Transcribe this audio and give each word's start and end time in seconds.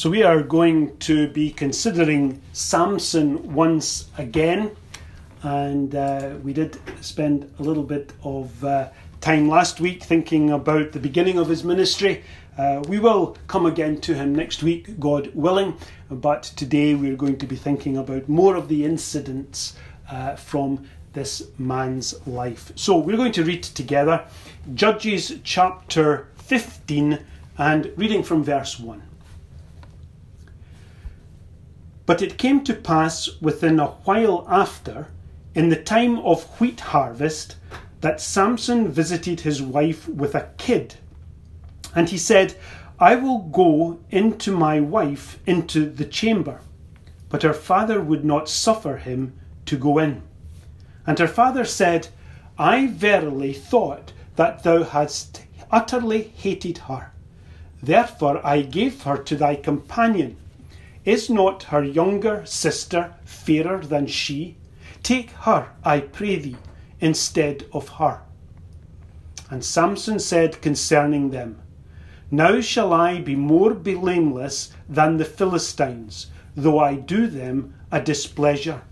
So, 0.00 0.08
we 0.08 0.22
are 0.22 0.42
going 0.42 0.96
to 1.00 1.28
be 1.28 1.50
considering 1.50 2.40
Samson 2.54 3.52
once 3.52 4.08
again. 4.16 4.74
And 5.42 5.94
uh, 5.94 6.36
we 6.42 6.54
did 6.54 6.78
spend 7.02 7.52
a 7.58 7.62
little 7.62 7.82
bit 7.82 8.14
of 8.24 8.64
uh, 8.64 8.88
time 9.20 9.50
last 9.50 9.78
week 9.78 10.02
thinking 10.02 10.52
about 10.52 10.92
the 10.92 11.00
beginning 11.00 11.38
of 11.38 11.50
his 11.50 11.64
ministry. 11.64 12.24
Uh, 12.56 12.82
we 12.88 12.98
will 12.98 13.36
come 13.46 13.66
again 13.66 14.00
to 14.00 14.14
him 14.14 14.34
next 14.34 14.62
week, 14.62 14.98
God 14.98 15.34
willing. 15.34 15.76
But 16.08 16.44
today 16.44 16.94
we're 16.94 17.14
going 17.14 17.36
to 17.36 17.46
be 17.46 17.56
thinking 17.56 17.98
about 17.98 18.26
more 18.26 18.56
of 18.56 18.68
the 18.68 18.86
incidents 18.86 19.76
uh, 20.10 20.34
from 20.34 20.86
this 21.12 21.42
man's 21.58 22.26
life. 22.26 22.72
So, 22.74 22.96
we're 22.96 23.18
going 23.18 23.32
to 23.32 23.44
read 23.44 23.64
together 23.64 24.24
Judges 24.72 25.40
chapter 25.44 26.28
15 26.36 27.18
and 27.58 27.92
reading 27.98 28.22
from 28.22 28.42
verse 28.42 28.80
1. 28.80 29.09
But 32.10 32.22
it 32.22 32.38
came 32.38 32.64
to 32.64 32.74
pass 32.74 33.28
within 33.40 33.78
a 33.78 33.86
while 34.02 34.44
after, 34.48 35.06
in 35.54 35.68
the 35.68 35.80
time 35.80 36.18
of 36.18 36.42
wheat 36.58 36.80
harvest, 36.80 37.54
that 38.00 38.20
Samson 38.20 38.88
visited 38.88 39.42
his 39.42 39.62
wife 39.62 40.08
with 40.08 40.34
a 40.34 40.48
kid. 40.58 40.96
And 41.94 42.08
he 42.08 42.18
said, 42.18 42.56
I 42.98 43.14
will 43.14 43.38
go 43.38 44.00
into 44.10 44.50
my 44.50 44.80
wife 44.80 45.38
into 45.46 45.88
the 45.88 46.04
chamber. 46.04 46.58
But 47.28 47.44
her 47.44 47.54
father 47.54 48.02
would 48.02 48.24
not 48.24 48.48
suffer 48.48 48.96
him 48.96 49.38
to 49.66 49.78
go 49.78 49.98
in. 49.98 50.22
And 51.06 51.16
her 51.20 51.28
father 51.28 51.64
said, 51.64 52.08
I 52.58 52.88
verily 52.88 53.52
thought 53.52 54.12
that 54.34 54.64
thou 54.64 54.82
hadst 54.82 55.44
utterly 55.70 56.22
hated 56.22 56.78
her. 56.88 57.12
Therefore 57.80 58.44
I 58.44 58.62
gave 58.62 59.04
her 59.04 59.16
to 59.16 59.36
thy 59.36 59.54
companion 59.54 60.38
is 61.04 61.30
not 61.30 61.62
her 61.64 61.82
younger 61.82 62.44
sister 62.44 63.14
fairer 63.24 63.78
than 63.78 64.06
she? 64.06 64.56
Take 65.02 65.30
her, 65.30 65.70
I 65.82 66.00
pray 66.00 66.36
thee, 66.36 66.56
instead 67.00 67.64
of 67.72 67.88
her. 67.88 68.20
And 69.48 69.64
Samson 69.64 70.18
said 70.18 70.60
concerning 70.60 71.30
them, 71.30 71.62
Now 72.30 72.60
shall 72.60 72.92
I 72.92 73.18
be 73.18 73.34
more 73.34 73.72
blameless 73.72 74.72
than 74.90 75.16
the 75.16 75.24
Philistines, 75.24 76.26
though 76.54 76.78
I 76.78 76.96
do 76.96 77.26
them 77.26 77.74
a 77.90 78.02
displeasure. 78.02 78.82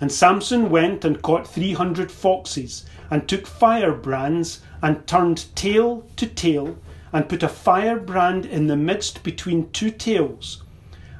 And 0.00 0.12
Samson 0.12 0.68
went 0.68 1.02
and 1.02 1.22
caught 1.22 1.48
three 1.48 1.72
hundred 1.72 2.12
foxes, 2.12 2.84
and 3.10 3.26
took 3.26 3.46
firebrands, 3.46 4.60
and 4.82 5.06
turned 5.06 5.46
tail 5.56 6.04
to 6.16 6.26
tail, 6.26 6.76
and 7.10 7.28
put 7.28 7.42
a 7.42 7.48
firebrand 7.48 8.44
in 8.44 8.66
the 8.66 8.76
midst 8.76 9.22
between 9.22 9.70
two 9.70 9.90
tails 9.90 10.62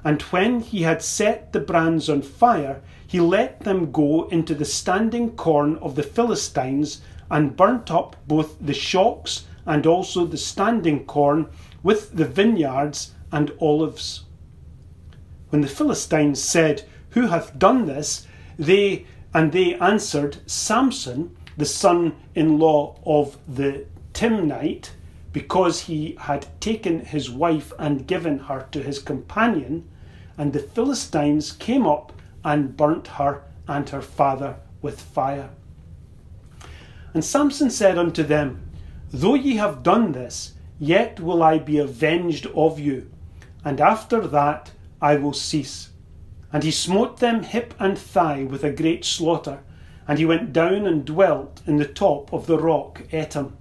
and 0.05 0.23
when 0.23 0.61
he 0.61 0.83
had 0.83 1.03
set 1.03 1.53
the 1.53 1.61
brands 1.61 2.09
on 2.09 2.23
fire, 2.23 2.83
he 3.07 3.21
let 3.21 3.61
them 3.61 3.93
go 3.93 4.25
into 4.29 4.55
the 4.55 4.65
standing 4.65 5.31
corn 5.33 5.77
of 5.77 5.95
the 5.95 6.03
Philistines, 6.03 7.01
and 7.31 7.57
burnt 7.57 7.91
up 7.91 8.15
both 8.29 8.57
the 8.61 8.75
shocks 8.75 9.47
and 9.65 9.87
also 9.87 10.27
the 10.27 10.37
standing 10.37 11.05
corn 11.07 11.47
with 11.83 12.15
the 12.15 12.27
vineyards 12.27 13.13
and 13.33 13.51
olives. 13.61 14.25
When 15.49 15.63
the 15.63 15.69
Philistines 15.69 16.43
said, 16.43 16.83
Who 17.11 17.29
hath 17.29 17.59
done 17.59 17.87
this? 17.87 18.27
They 18.59 19.07
and 19.35 19.53
they 19.53 19.75
answered, 19.77 20.39
Samson, 20.47 21.35
the 21.57 21.65
son 21.65 22.15
in 22.35 22.59
law 22.59 22.97
of 23.07 23.39
the 23.49 23.87
Timnite, 24.13 24.91
because 25.33 25.83
he 25.83 26.17
had 26.21 26.47
taken 26.61 27.01
his 27.01 27.31
wife 27.31 27.73
and 27.79 28.07
given 28.07 28.41
her 28.41 28.67
to 28.73 28.83
his 28.83 28.99
companion, 28.99 29.89
and 30.37 30.53
the 30.53 30.59
Philistines 30.59 31.53
came 31.53 31.87
up 31.87 32.13
and 32.45 32.77
burnt 32.77 33.07
her 33.07 33.43
and 33.69 33.89
her 33.89 34.03
father 34.03 34.57
with 34.81 35.01
fire. 35.01 35.51
And 37.15 37.25
Samson 37.25 37.71
said 37.71 37.99
unto 37.99 38.23
them, 38.23 38.63
Though 39.13 39.35
ye 39.35 39.57
have 39.57 39.83
done 39.83 40.13
this, 40.13 40.55
yet 40.79 41.21
will 41.21 41.43
I 41.43 41.59
be 41.59 41.79
avenged 41.79 42.47
of 42.55 42.79
you, 42.79 43.11
and 43.65 43.81
after 43.81 44.27
that 44.27 44.73
I 45.01 45.17
will 45.17 45.35
cease. 45.35 45.91
And 46.53 46.65
he 46.65 46.71
smote 46.71 47.19
them 47.19 47.43
hip 47.43 47.75
and 47.79 47.99
thigh 47.99 48.45
with 48.45 48.65
a 48.65 48.71
great 48.71 49.05
slaughter, 49.05 49.61
and 50.09 50.19
he 50.19 50.25
went 50.25 50.53
down 50.53 50.87
and 50.87 51.05
dwelt 51.05 51.61
in 51.67 51.77
the 51.77 51.87
top 51.87 52.33
of 52.33 52.47
the 52.47 52.59
rock 52.59 53.03
Etam. 53.13 53.53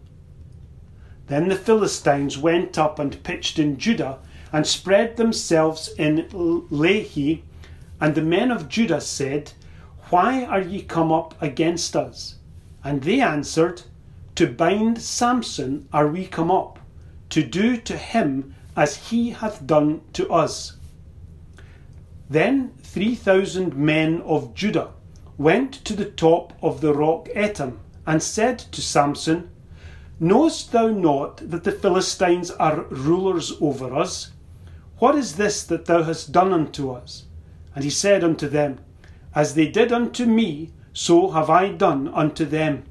Then 1.27 1.47
the 1.47 1.55
Philistines 1.55 2.37
went 2.37 2.77
up 2.77 2.99
and 2.99 3.23
pitched 3.23 3.59
in 3.59 3.77
Judah 3.77 4.19
and 4.53 4.67
spread 4.67 5.17
themselves 5.17 5.89
in 5.97 6.27
Lehi. 6.31 7.41
And 7.99 8.15
the 8.15 8.21
men 8.21 8.51
of 8.51 8.67
Judah 8.67 9.01
said, 9.01 9.53
Why 10.09 10.43
are 10.43 10.61
ye 10.61 10.81
come 10.81 11.11
up 11.11 11.35
against 11.41 11.95
us? 11.95 12.35
And 12.83 13.03
they 13.03 13.21
answered, 13.21 13.83
To 14.35 14.47
bind 14.47 15.01
Samson 15.01 15.87
are 15.93 16.07
we 16.07 16.25
come 16.25 16.51
up, 16.51 16.79
to 17.29 17.43
do 17.43 17.77
to 17.77 17.95
him 17.95 18.55
as 18.75 19.09
he 19.09 19.29
hath 19.29 19.65
done 19.67 20.01
to 20.13 20.29
us. 20.31 20.77
Then 22.29 22.71
three 22.81 23.15
thousand 23.15 23.75
men 23.75 24.21
of 24.21 24.55
Judah 24.55 24.91
went 25.37 25.73
to 25.85 25.93
the 25.93 26.05
top 26.05 26.53
of 26.61 26.81
the 26.81 26.93
rock 26.93 27.27
Etam, 27.35 27.77
and 28.05 28.21
said 28.21 28.59
to 28.59 28.81
Samson, 28.81 29.49
Knowest 30.19 30.71
thou 30.71 30.87
not 30.89 31.37
that 31.49 31.63
the 31.63 31.71
Philistines 31.71 32.51
are 32.51 32.83
rulers 32.89 33.53
over 33.59 33.95
us? 33.95 34.31
What 35.01 35.15
is 35.15 35.33
this 35.33 35.63
that 35.63 35.85
thou 35.85 36.03
hast 36.03 36.31
done 36.31 36.53
unto 36.53 36.91
us? 36.91 37.23
And 37.73 37.83
he 37.83 37.89
said 37.89 38.23
unto 38.23 38.47
them, 38.47 38.77
As 39.33 39.55
they 39.55 39.67
did 39.67 39.91
unto 39.91 40.27
me, 40.27 40.73
so 40.93 41.31
have 41.31 41.49
I 41.49 41.69
done 41.69 42.07
unto 42.09 42.45
them. 42.45 42.83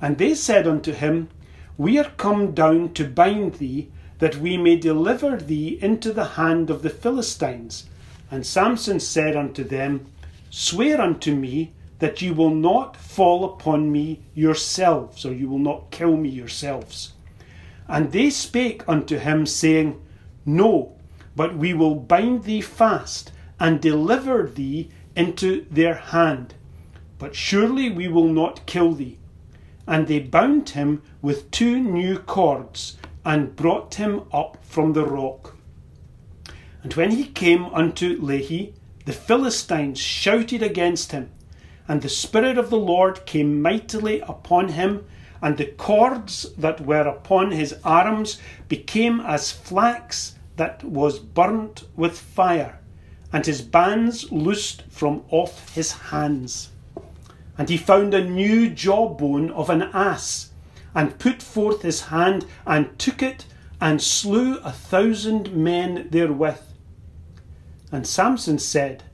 And 0.00 0.16
they 0.16 0.34
said 0.34 0.66
unto 0.66 0.94
him, 0.94 1.28
We 1.76 1.98
are 1.98 2.12
come 2.16 2.52
down 2.52 2.94
to 2.94 3.06
bind 3.06 3.56
thee, 3.56 3.90
that 4.20 4.36
we 4.38 4.56
may 4.56 4.76
deliver 4.76 5.36
thee 5.36 5.78
into 5.82 6.14
the 6.14 6.24
hand 6.40 6.70
of 6.70 6.80
the 6.80 6.88
Philistines. 6.88 7.90
And 8.30 8.46
Samson 8.46 8.98
said 8.98 9.36
unto 9.36 9.64
them, 9.64 10.06
Swear 10.48 10.98
unto 10.98 11.34
me 11.34 11.74
that 11.98 12.22
you 12.22 12.32
will 12.32 12.54
not 12.54 12.96
fall 12.96 13.44
upon 13.44 13.92
me 13.92 14.22
yourselves, 14.34 15.26
or 15.26 15.34
you 15.34 15.50
will 15.50 15.58
not 15.58 15.90
kill 15.90 16.16
me 16.16 16.30
yourselves. 16.30 17.12
And 17.86 18.12
they 18.12 18.30
spake 18.30 18.82
unto 18.88 19.18
him, 19.18 19.44
saying, 19.44 20.00
No, 20.46 20.96
but 21.34 21.56
we 21.56 21.72
will 21.72 21.94
bind 21.94 22.44
thee 22.44 22.60
fast 22.60 23.32
and 23.58 23.80
deliver 23.80 24.46
thee 24.46 24.88
into 25.16 25.66
their 25.70 25.94
hand. 25.94 26.54
But 27.18 27.34
surely 27.34 27.90
we 27.90 28.08
will 28.08 28.28
not 28.28 28.66
kill 28.66 28.92
thee. 28.92 29.18
And 29.86 30.06
they 30.06 30.20
bound 30.20 30.70
him 30.70 31.02
with 31.20 31.50
two 31.50 31.78
new 31.78 32.18
cords 32.18 32.96
and 33.24 33.56
brought 33.56 33.94
him 33.94 34.22
up 34.32 34.58
from 34.62 34.92
the 34.92 35.04
rock. 35.04 35.56
And 36.82 36.92
when 36.94 37.12
he 37.12 37.24
came 37.26 37.66
unto 37.66 38.20
Lehi, 38.20 38.72
the 39.04 39.12
Philistines 39.12 39.98
shouted 39.98 40.62
against 40.62 41.12
him, 41.12 41.30
and 41.88 42.02
the 42.02 42.08
Spirit 42.08 42.58
of 42.58 42.70
the 42.70 42.78
Lord 42.78 43.24
came 43.26 43.62
mightily 43.62 44.20
upon 44.20 44.70
him, 44.70 45.04
and 45.40 45.56
the 45.56 45.66
cords 45.66 46.52
that 46.56 46.80
were 46.80 47.06
upon 47.06 47.50
his 47.50 47.74
arms 47.84 48.40
became 48.68 49.20
as 49.20 49.50
flax 49.50 50.36
that 50.56 50.84
was 50.84 51.18
burnt 51.18 51.84
with 51.96 52.18
fire, 52.18 52.78
and 53.32 53.46
his 53.46 53.62
bands 53.62 54.30
loosed 54.30 54.82
from 54.90 55.24
off 55.30 55.74
his 55.74 55.92
hands. 55.92 56.70
And 57.56 57.68
he 57.68 57.76
found 57.76 58.14
a 58.14 58.24
new 58.24 58.68
jawbone 58.68 59.50
of 59.50 59.70
an 59.70 59.82
ass, 59.82 60.50
and 60.94 61.18
put 61.18 61.42
forth 61.42 61.82
his 61.82 62.02
hand, 62.02 62.46
and 62.66 62.98
took 62.98 63.22
it, 63.22 63.46
and 63.80 64.00
slew 64.00 64.58
a 64.58 64.72
thousand 64.72 65.54
men 65.56 66.08
therewith. 66.10 66.62
And 67.90 68.06
Samson 68.06 68.58
said, 68.58 69.04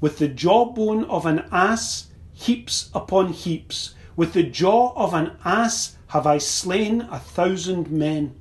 With 0.00 0.18
the 0.18 0.28
jawbone 0.28 1.04
of 1.04 1.26
an 1.26 1.44
ass, 1.50 2.08
heaps 2.32 2.90
upon 2.94 3.32
heaps, 3.32 3.94
with 4.16 4.32
the 4.32 4.42
jaw 4.42 4.92
of 4.96 5.14
an 5.14 5.36
ass 5.44 5.96
have 6.08 6.26
I 6.26 6.38
slain 6.38 7.02
a 7.02 7.18
thousand 7.18 7.90
men. 7.90 8.34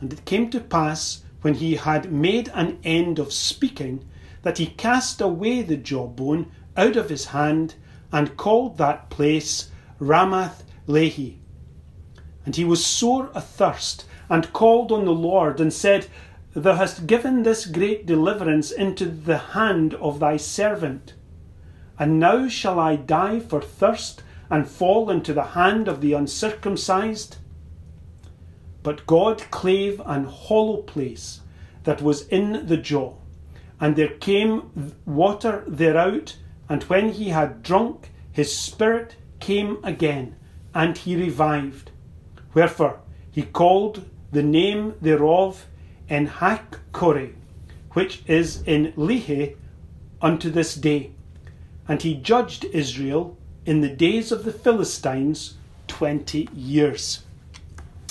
And 0.00 0.12
it 0.12 0.24
came 0.24 0.50
to 0.50 0.60
pass, 0.60 1.22
when 1.46 1.54
he 1.54 1.76
had 1.76 2.10
made 2.10 2.50
an 2.54 2.76
end 2.82 3.20
of 3.20 3.32
speaking, 3.32 4.04
that 4.42 4.58
he 4.58 4.66
cast 4.66 5.20
away 5.20 5.62
the 5.62 5.76
jawbone 5.76 6.50
out 6.76 6.96
of 6.96 7.08
his 7.08 7.26
hand, 7.26 7.76
and 8.10 8.36
called 8.36 8.76
that 8.78 9.08
place 9.10 9.70
Ramath 10.00 10.64
Lehi. 10.88 11.36
And 12.44 12.56
he 12.56 12.64
was 12.64 12.84
sore 12.84 13.30
athirst, 13.32 14.06
and 14.28 14.52
called 14.52 14.90
on 14.90 15.04
the 15.04 15.12
Lord, 15.12 15.60
and 15.60 15.72
said, 15.72 16.08
Thou 16.52 16.74
hast 16.74 17.06
given 17.06 17.44
this 17.44 17.64
great 17.64 18.06
deliverance 18.06 18.72
into 18.72 19.04
the 19.04 19.38
hand 19.38 19.94
of 19.94 20.18
thy 20.18 20.36
servant. 20.38 21.14
And 21.96 22.18
now 22.18 22.48
shall 22.48 22.80
I 22.80 22.96
die 22.96 23.38
for 23.38 23.62
thirst, 23.62 24.24
and 24.50 24.68
fall 24.68 25.10
into 25.10 25.32
the 25.32 25.54
hand 25.54 25.86
of 25.86 26.00
the 26.00 26.12
uncircumcised? 26.12 27.36
But 28.86 29.04
God 29.04 29.42
clave 29.50 30.00
an 30.06 30.26
hollow 30.26 30.76
place, 30.76 31.40
that 31.82 32.00
was 32.00 32.28
in 32.28 32.66
the 32.66 32.76
jaw. 32.76 33.14
And 33.80 33.96
there 33.96 34.14
came 34.28 34.92
water 35.04 35.64
thereout, 35.66 36.36
and 36.68 36.84
when 36.84 37.10
he 37.10 37.30
had 37.30 37.64
drunk, 37.64 38.12
his 38.30 38.56
spirit 38.56 39.16
came 39.40 39.78
again, 39.82 40.36
and 40.72 40.96
he 40.96 41.16
revived. 41.16 41.90
Wherefore 42.54 43.00
he 43.32 43.42
called 43.42 44.08
the 44.30 44.44
name 44.44 44.94
thereof 45.00 45.66
Enhakkore, 46.08 47.34
which 47.94 48.22
is 48.28 48.62
in 48.62 48.92
Lehi 48.92 49.56
unto 50.22 50.48
this 50.48 50.76
day. 50.76 51.10
And 51.88 52.02
he 52.02 52.14
judged 52.14 52.64
Israel 52.66 53.36
in 53.64 53.80
the 53.80 53.96
days 54.06 54.30
of 54.30 54.44
the 54.44 54.52
Philistines 54.52 55.54
twenty 55.88 56.48
years. 56.54 57.25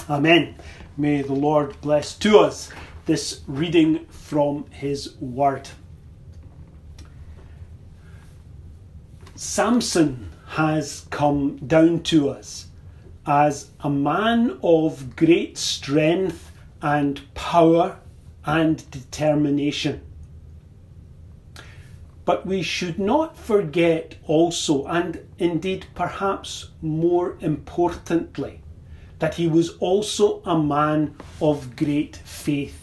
Amen. 0.07 0.55
May 0.97 1.23
the 1.23 1.33
Lord 1.33 1.81
bless 1.81 2.13
to 2.19 2.37
us 2.37 2.69
this 3.07 3.41
reading 3.47 4.05
from 4.05 4.65
his 4.69 5.15
word. 5.17 5.67
Samson 9.33 10.31
has 10.45 11.07
come 11.09 11.57
down 11.57 12.03
to 12.03 12.29
us 12.29 12.67
as 13.25 13.71
a 13.79 13.89
man 13.89 14.59
of 14.61 15.15
great 15.15 15.57
strength 15.57 16.51
and 16.83 17.21
power 17.33 17.97
and 18.45 18.89
determination. 18.91 20.01
But 22.25 22.45
we 22.45 22.61
should 22.61 22.99
not 22.99 23.35
forget 23.35 24.15
also, 24.23 24.85
and 24.85 25.27
indeed 25.39 25.87
perhaps 25.95 26.69
more 26.81 27.37
importantly, 27.39 28.61
that 29.19 29.35
he 29.35 29.47
was 29.47 29.77
also 29.77 30.41
a 30.43 30.57
man 30.61 31.15
of 31.41 31.75
great 31.75 32.15
faith. 32.17 32.81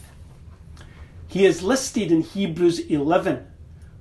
He 1.27 1.45
is 1.45 1.63
listed 1.63 2.11
in 2.11 2.21
Hebrews 2.21 2.79
11 2.79 3.47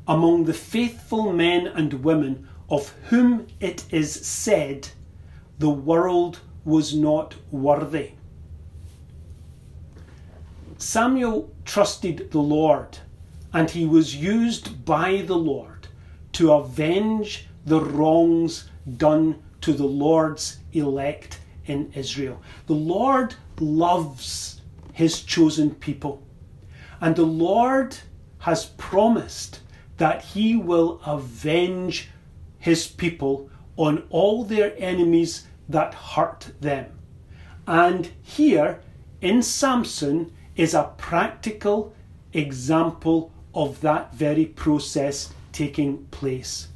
among 0.06 0.44
the 0.44 0.54
faithful 0.54 1.32
men 1.32 1.66
and 1.66 2.04
women 2.04 2.48
of 2.68 2.94
whom 3.08 3.46
it 3.60 3.84
is 3.90 4.12
said, 4.12 4.88
The 5.58 5.70
world 5.70 6.40
was 6.64 6.94
not 6.94 7.34
worthy. 7.50 8.12
Samuel 10.78 11.50
trusted 11.64 12.30
the 12.32 12.40
Lord, 12.40 12.98
and 13.52 13.70
he 13.70 13.86
was 13.86 14.16
used 14.16 14.84
by 14.84 15.22
the 15.22 15.36
Lord 15.36 15.86
to 16.32 16.52
avenge 16.52 17.46
the 17.64 17.80
wrongs 17.80 18.68
done 18.96 19.42
to 19.60 19.72
the 19.72 19.86
Lord's 19.86 20.58
elect 20.72 21.38
in 21.66 21.92
Israel. 21.94 22.40
The 22.66 22.74
Lord 22.74 23.34
loves 23.60 24.60
his 24.92 25.22
chosen 25.22 25.74
people. 25.74 26.22
And 27.00 27.16
the 27.16 27.26
Lord 27.26 27.96
has 28.38 28.66
promised 28.66 29.60
that 29.96 30.24
he 30.24 30.56
will 30.56 31.00
avenge 31.06 32.08
his 32.58 32.86
people 32.86 33.50
on 33.76 34.04
all 34.10 34.44
their 34.44 34.74
enemies 34.78 35.46
that 35.68 35.94
hurt 35.94 36.52
them. 36.60 36.86
And 37.66 38.10
here 38.22 38.80
in 39.20 39.42
Samson 39.42 40.32
is 40.56 40.74
a 40.74 40.92
practical 40.96 41.94
example 42.32 43.32
of 43.54 43.80
that 43.80 44.14
very 44.14 44.46
process 44.46 45.32
taking 45.52 46.04
place. 46.06 46.68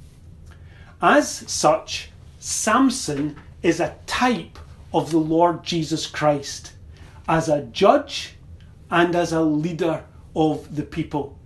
As 1.01 1.29
such, 1.29 2.11
Samson 2.39 3.37
is 3.63 3.81
a 3.81 3.97
type 4.07 4.59
of 4.97 5.11
the 5.11 5.19
Lord 5.19 5.63
Jesus 5.63 6.07
Christ 6.07 6.73
as 7.29 7.51
a 7.51 7.65
judge 7.65 8.37
and 8.91 9.15
as 9.15 9.31
a 9.31 9.43
leader 9.43 10.05
of 10.35 10.75
the 10.75 10.85
people. 10.85 11.39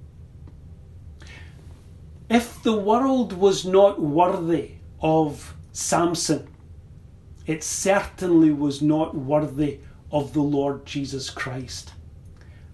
If 2.29 2.63
the 2.63 2.77
world 2.77 3.33
was 3.33 3.67
not 3.67 4.01
worthy 4.01 4.77
of 5.01 5.57
Samson, 5.73 6.47
it 7.45 7.65
certainly 7.65 8.53
was 8.53 8.81
not 8.81 9.17
worthy 9.17 9.81
of 10.13 10.33
the 10.33 10.43
Lord 10.43 10.87
Jesus 10.87 11.29
Christ. 11.29 11.93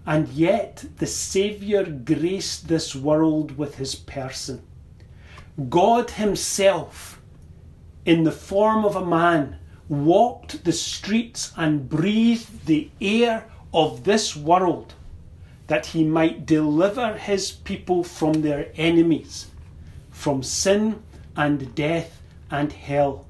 And 0.05 0.27
yet 0.27 0.85
the 0.97 1.07
Saviour 1.07 1.85
graced 1.85 2.67
this 2.67 2.95
world 2.95 3.57
with 3.57 3.77
his 3.77 3.95
person. 3.95 4.61
God 5.69 6.11
Himself, 6.11 7.19
in 8.05 8.25
the 8.25 8.31
form 8.31 8.85
of 8.85 8.95
a 8.95 9.03
man, 9.03 9.57
walked 9.89 10.63
the 10.63 10.71
streets 10.71 11.53
and 11.55 11.89
breathed 11.89 12.65
the 12.65 12.89
air 12.99 13.45
of 13.73 14.03
this 14.03 14.35
world 14.35 14.93
that 15.67 15.87
he 15.87 16.03
might 16.03 16.45
deliver 16.45 17.13
his 17.17 17.51
people 17.51 18.03
from 18.03 18.41
their 18.41 18.69
enemies, 18.75 19.47
from 20.09 20.43
sin 20.43 21.01
and 21.35 21.73
death 21.75 22.21
and 22.49 22.71
hell. 22.71 23.25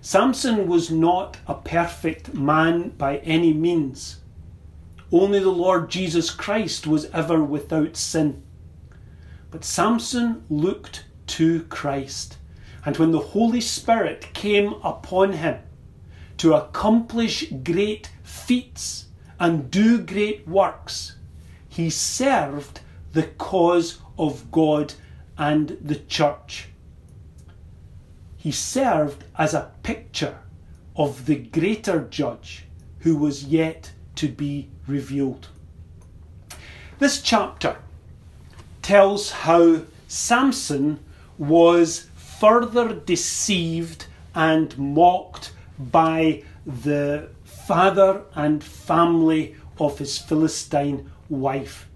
Samson 0.00 0.66
was 0.66 0.90
not 0.90 1.36
a 1.46 1.54
perfect 1.54 2.32
man 2.32 2.90
by 2.90 3.18
any 3.18 3.52
means. 3.52 4.20
Only 5.12 5.38
the 5.38 5.50
Lord 5.50 5.90
Jesus 5.90 6.30
Christ 6.30 6.86
was 6.86 7.06
ever 7.06 7.44
without 7.44 7.94
sin. 7.94 8.42
But 9.50 9.64
Samson 9.64 10.44
looked 10.48 11.04
to 11.26 11.64
Christ. 11.64 12.37
And 12.88 12.96
when 12.96 13.10
the 13.10 13.18
Holy 13.18 13.60
Spirit 13.60 14.32
came 14.32 14.72
upon 14.82 15.34
him 15.34 15.58
to 16.38 16.54
accomplish 16.54 17.44
great 17.62 18.10
feats 18.22 19.08
and 19.38 19.70
do 19.70 19.98
great 20.00 20.48
works. 20.48 21.16
He 21.68 21.90
served 21.90 22.80
the 23.12 23.24
cause 23.24 23.98
of 24.18 24.50
God 24.50 24.94
and 25.36 25.76
the 25.82 25.96
church. 25.96 26.70
He 28.38 28.52
served 28.52 29.22
as 29.36 29.52
a 29.52 29.70
picture 29.82 30.38
of 30.96 31.26
the 31.26 31.36
greater 31.36 32.06
judge 32.08 32.64
who 33.00 33.16
was 33.18 33.44
yet 33.44 33.92
to 34.14 34.28
be 34.28 34.70
revealed. 34.86 35.48
This 36.98 37.20
chapter 37.20 37.76
tells 38.80 39.30
how 39.30 39.82
Samson 40.06 41.00
was 41.36 42.07
further 42.38 42.94
deceived 42.94 44.06
and 44.34 44.76
mocked 44.78 45.52
by 45.78 46.42
the 46.66 47.28
father 47.44 48.22
and 48.34 48.62
family 48.62 49.56
of 49.78 49.98
his 49.98 50.18
Philistine 50.18 51.10
wife. 51.28 51.88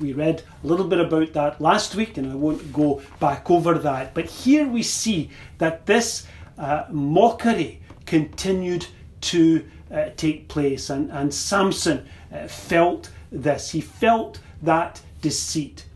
We 0.00 0.12
read 0.12 0.42
a 0.62 0.66
little 0.66 0.86
bit 0.86 0.98
about 0.98 1.32
that 1.34 1.60
last 1.60 1.94
week, 1.94 2.18
and 2.18 2.30
I 2.30 2.34
won't 2.34 2.72
go 2.72 3.02
back 3.20 3.50
over 3.50 3.78
that. 3.78 4.12
But 4.12 4.26
here 4.26 4.66
we 4.66 4.82
see 4.82 5.30
that 5.58 5.86
this 5.86 6.26
uh, 6.58 6.84
mockery 6.90 7.80
continued 8.04 8.86
to 9.22 9.64
uh, 9.92 10.10
take 10.16 10.48
place, 10.48 10.90
and, 10.90 11.10
and 11.12 11.32
Samson 11.32 12.06
uh, 12.32 12.48
felt 12.48 13.10
this. 13.30 13.70
He 13.70 13.80
felt 13.80 14.40
that 14.62 15.00
deceit. 15.20 15.86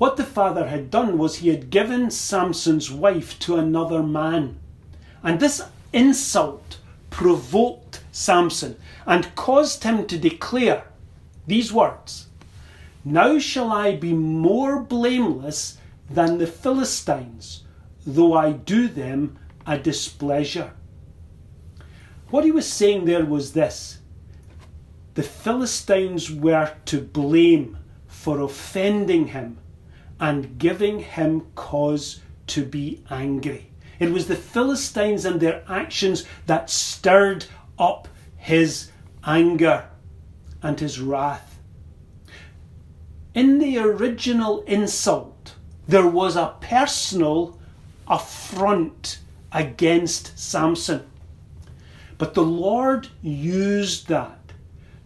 What 0.00 0.16
the 0.16 0.24
father 0.24 0.68
had 0.68 0.90
done 0.90 1.18
was 1.18 1.36
he 1.36 1.50
had 1.50 1.68
given 1.68 2.10
Samson's 2.10 2.90
wife 2.90 3.38
to 3.40 3.56
another 3.56 4.02
man. 4.02 4.58
And 5.22 5.38
this 5.38 5.60
insult 5.92 6.78
provoked 7.10 8.02
Samson 8.10 8.76
and 9.04 9.34
caused 9.34 9.84
him 9.84 10.06
to 10.06 10.16
declare 10.16 10.84
these 11.46 11.70
words 11.70 12.28
Now 13.04 13.38
shall 13.38 13.70
I 13.70 13.94
be 13.94 14.14
more 14.14 14.80
blameless 14.80 15.76
than 16.08 16.38
the 16.38 16.46
Philistines, 16.46 17.64
though 18.06 18.32
I 18.32 18.52
do 18.52 18.88
them 18.88 19.38
a 19.66 19.76
displeasure. 19.76 20.72
What 22.30 22.46
he 22.46 22.50
was 22.50 22.66
saying 22.66 23.04
there 23.04 23.26
was 23.26 23.52
this 23.52 23.98
the 25.12 25.22
Philistines 25.22 26.30
were 26.30 26.72
to 26.86 27.02
blame 27.02 27.76
for 28.06 28.40
offending 28.40 29.26
him 29.26 29.58
and 30.20 30.58
giving 30.58 31.00
him 31.00 31.46
cause 31.54 32.20
to 32.46 32.64
be 32.64 33.02
angry. 33.10 33.70
It 33.98 34.12
was 34.12 34.28
the 34.28 34.36
Philistines 34.36 35.24
and 35.24 35.40
their 35.40 35.64
actions 35.68 36.24
that 36.46 36.70
stirred 36.70 37.46
up 37.78 38.06
his 38.36 38.90
anger 39.24 39.88
and 40.62 40.78
his 40.78 41.00
wrath. 41.00 41.58
In 43.34 43.58
the 43.58 43.78
original 43.78 44.62
insult, 44.62 45.54
there 45.88 46.06
was 46.06 46.36
a 46.36 46.54
personal 46.60 47.58
affront 48.06 49.18
against 49.52 50.38
Samson. 50.38 51.04
But 52.18 52.34
the 52.34 52.42
Lord 52.42 53.08
used 53.22 54.08
that 54.08 54.52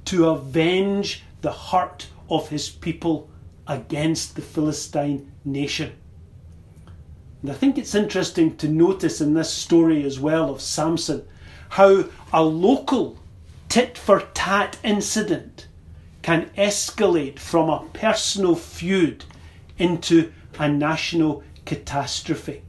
to 0.06 0.28
avenge 0.28 1.23
the 1.42 1.52
hurt 1.52 2.09
of 2.28 2.49
his 2.49 2.68
people 2.68 3.28
against 3.66 4.37
the 4.37 4.42
Philistine 4.42 5.33
nation. 5.44 5.92
And 7.42 7.50
I 7.50 7.54
think 7.54 7.76
it's 7.76 7.94
interesting 7.94 8.56
to 8.56 8.68
notice 8.68 9.21
in 9.21 9.35
this 9.35 9.52
story 9.52 10.02
as 10.04 10.18
well 10.18 10.50
of 10.50 10.61
Samson 10.61 11.26
how 11.71 12.04
a 12.33 12.42
local 12.42 13.18
tit 13.68 13.99
for 13.99 14.21
tat 14.33 14.78
incident 14.83 15.66
can 16.23 16.49
escalate 16.56 17.38
from 17.38 17.68
a 17.68 17.85
personal 17.92 18.54
feud 18.54 19.25
into 19.76 20.33
a 20.59 20.68
national 20.68 21.42
catastrophe. 21.66 22.62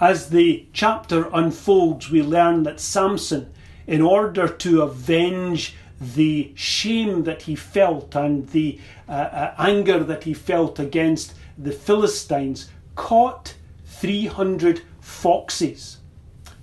As 0.00 0.30
the 0.30 0.66
chapter 0.72 1.28
unfolds, 1.32 2.10
we 2.10 2.22
learn 2.22 2.62
that 2.64 2.78
Samson, 2.78 3.52
in 3.86 4.02
order 4.02 4.46
to 4.46 4.82
avenge 4.82 5.74
the 6.00 6.52
shame 6.54 7.24
that 7.24 7.42
he 7.42 7.54
felt 7.54 8.14
and 8.14 8.48
the 8.50 8.78
uh, 9.08 9.12
uh, 9.12 9.54
anger 9.58 9.98
that 10.04 10.24
he 10.24 10.34
felt 10.34 10.78
against 10.78 11.34
the 11.56 11.72
Philistines, 11.72 12.70
caught 12.94 13.54
300 13.86 14.82
foxes. 15.00 15.98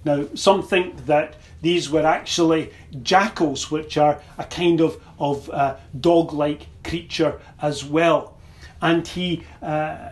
Now, 0.06 0.28
some 0.36 0.62
think 0.62 1.06
that 1.08 1.36
these 1.62 1.90
were 1.90 2.06
actually 2.06 2.72
jackals, 3.02 3.72
which 3.72 3.98
are 3.98 4.22
a 4.38 4.44
kind 4.44 4.80
of, 4.80 5.02
of 5.20 5.50
uh, 5.50 5.78
dog 6.00 6.32
like 6.32 6.68
creature 6.84 7.42
as 7.62 7.84
well. 7.84 8.38
And 8.82 9.08
he 9.08 9.44
uh, 9.62 10.10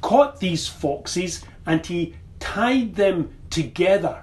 caught 0.00 0.40
these 0.40 0.66
foxes 0.66 1.44
and 1.66 1.84
he 1.84 2.14
tied 2.40 2.94
them 2.94 3.34
together, 3.50 4.22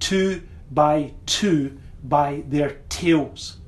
two 0.00 0.42
by 0.70 1.12
two, 1.26 1.78
by 2.02 2.42
their 2.48 2.70
tails. 2.98 3.58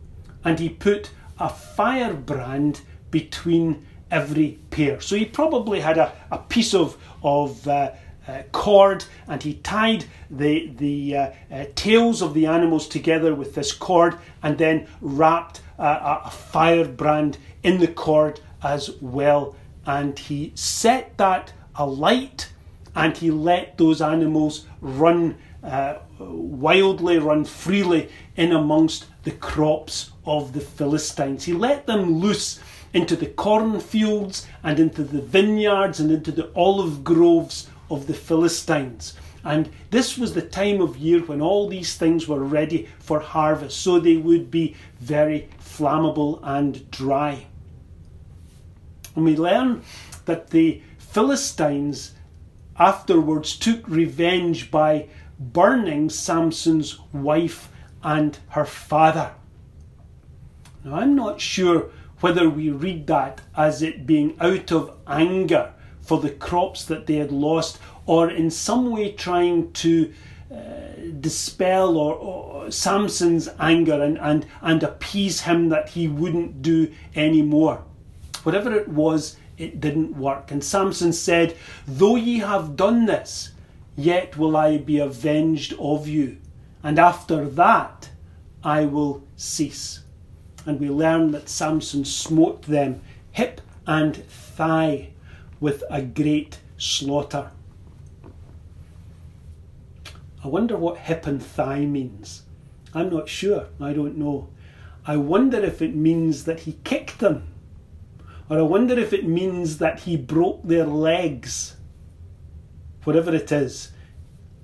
And 0.44 0.58
he 0.58 0.68
put 0.68 1.10
a 1.38 1.48
firebrand 1.48 2.80
between 3.10 3.86
every 4.10 4.58
pair. 4.70 5.00
So 5.00 5.14
he 5.14 5.24
probably 5.24 5.80
had 5.80 5.98
a, 5.98 6.12
a 6.32 6.38
piece 6.38 6.74
of, 6.74 6.96
of 7.22 7.66
uh, 7.68 7.92
uh, 8.26 8.42
cord 8.50 9.04
and 9.28 9.40
he 9.42 9.54
tied 9.54 10.04
the, 10.30 10.68
the 10.76 11.16
uh, 11.16 11.30
uh 11.50 11.64
tails 11.74 12.22
of 12.22 12.34
the 12.34 12.46
animals 12.46 12.86
together 12.86 13.34
with 13.34 13.54
this 13.54 13.72
cord 13.72 14.16
and 14.42 14.58
then 14.58 14.86
wrapped 15.00 15.62
a, 15.78 16.30
firebrand 16.30 17.38
in 17.62 17.78
the 17.78 17.88
cord 17.88 18.40
as 18.62 18.90
well. 19.00 19.56
And 19.86 20.18
he 20.18 20.52
set 20.54 21.16
that 21.18 21.52
alight 21.76 22.50
and 22.94 23.16
he 23.16 23.30
let 23.30 23.78
those 23.78 24.02
animals 24.02 24.66
run 24.80 25.36
uh, 25.62 25.94
wildly, 26.18 27.18
run 27.18 27.44
freely 27.44 28.08
in 28.36 28.52
amongst 28.52 29.06
the 29.22 29.30
crops 29.32 30.12
of 30.24 30.52
the 30.52 30.60
Philistines. 30.60 31.44
He 31.44 31.52
let 31.52 31.86
them 31.86 32.18
loose 32.18 32.60
into 32.92 33.16
the 33.16 33.26
cornfields 33.26 34.46
and 34.62 34.78
into 34.80 35.04
the 35.04 35.20
vineyards 35.20 36.00
and 36.00 36.10
into 36.10 36.32
the 36.32 36.50
olive 36.54 37.04
groves 37.04 37.68
of 37.90 38.06
the 38.06 38.14
Philistines. 38.14 39.14
And 39.44 39.70
this 39.90 40.18
was 40.18 40.34
the 40.34 40.42
time 40.42 40.80
of 40.80 40.98
year 40.98 41.20
when 41.20 41.40
all 41.40 41.68
these 41.68 41.96
things 41.96 42.28
were 42.28 42.44
ready 42.44 42.88
for 42.98 43.20
harvest, 43.20 43.80
so 43.80 43.98
they 43.98 44.16
would 44.16 44.50
be 44.50 44.76
very 45.00 45.48
flammable 45.60 46.40
and 46.42 46.90
dry. 46.90 47.46
And 49.16 49.24
we 49.24 49.36
learn 49.36 49.82
that 50.26 50.50
the 50.50 50.82
Philistines 50.98 52.14
afterwards 52.78 53.56
took 53.56 53.88
revenge 53.88 54.70
by 54.70 55.08
burning 55.38 56.10
Samson's 56.10 56.98
wife 57.12 57.69
and 58.02 58.38
her 58.48 58.64
father. 58.64 59.32
Now, 60.84 60.96
I'm 60.96 61.14
not 61.14 61.40
sure 61.40 61.90
whether 62.20 62.48
we 62.48 62.70
read 62.70 63.06
that 63.06 63.40
as 63.56 63.82
it 63.82 64.06
being 64.06 64.36
out 64.40 64.72
of 64.72 64.96
anger 65.06 65.72
for 66.00 66.20
the 66.20 66.30
crops 66.30 66.84
that 66.84 67.06
they 67.06 67.16
had 67.16 67.32
lost 67.32 67.78
or 68.06 68.30
in 68.30 68.50
some 68.50 68.90
way 68.90 69.12
trying 69.12 69.72
to 69.72 70.12
uh, 70.52 70.56
dispel 71.20 71.96
or, 71.96 72.14
or, 72.14 72.70
Samson's 72.70 73.48
anger 73.58 74.02
and, 74.02 74.18
and, 74.18 74.46
and 74.60 74.82
appease 74.82 75.42
him 75.42 75.68
that 75.68 75.90
he 75.90 76.08
wouldn't 76.08 76.62
do 76.62 76.92
any 77.14 77.42
more. 77.42 77.84
Whatever 78.42 78.74
it 78.74 78.88
was, 78.88 79.36
it 79.58 79.80
didn't 79.80 80.16
work. 80.16 80.50
And 80.50 80.62
Samson 80.62 81.12
said, 81.12 81.56
Though 81.86 82.16
ye 82.16 82.38
have 82.38 82.76
done 82.76 83.06
this, 83.06 83.52
yet 83.96 84.36
will 84.36 84.56
I 84.56 84.78
be 84.78 84.98
avenged 84.98 85.74
of 85.78 86.08
you. 86.08 86.38
And 86.82 86.98
after 86.98 87.48
that 87.48 88.10
I 88.62 88.86
will 88.86 89.22
cease. 89.36 90.00
And 90.66 90.78
we 90.78 90.90
learn 90.90 91.30
that 91.32 91.48
Samson 91.48 92.04
smote 92.04 92.62
them 92.62 93.00
hip 93.32 93.60
and 93.86 94.16
thigh 94.26 95.10
with 95.58 95.82
a 95.90 96.02
great 96.02 96.58
slaughter. 96.76 97.50
I 100.42 100.48
wonder 100.48 100.76
what 100.76 100.98
hip 100.98 101.26
and 101.26 101.42
thigh 101.42 101.84
means. 101.84 102.42
I'm 102.94 103.10
not 103.10 103.28
sure. 103.28 103.66
I 103.80 103.92
don't 103.92 104.16
know. 104.16 104.48
I 105.06 105.16
wonder 105.16 105.58
if 105.58 105.80
it 105.80 105.94
means 105.94 106.44
that 106.44 106.60
he 106.60 106.78
kicked 106.84 107.18
them 107.18 107.50
or 108.50 108.58
I 108.58 108.62
wonder 108.62 108.98
if 108.98 109.12
it 109.12 109.26
means 109.26 109.78
that 109.78 110.00
he 110.00 110.16
broke 110.16 110.64
their 110.64 110.84
legs. 110.84 111.76
Whatever 113.04 113.32
it 113.32 113.52
is, 113.52 113.92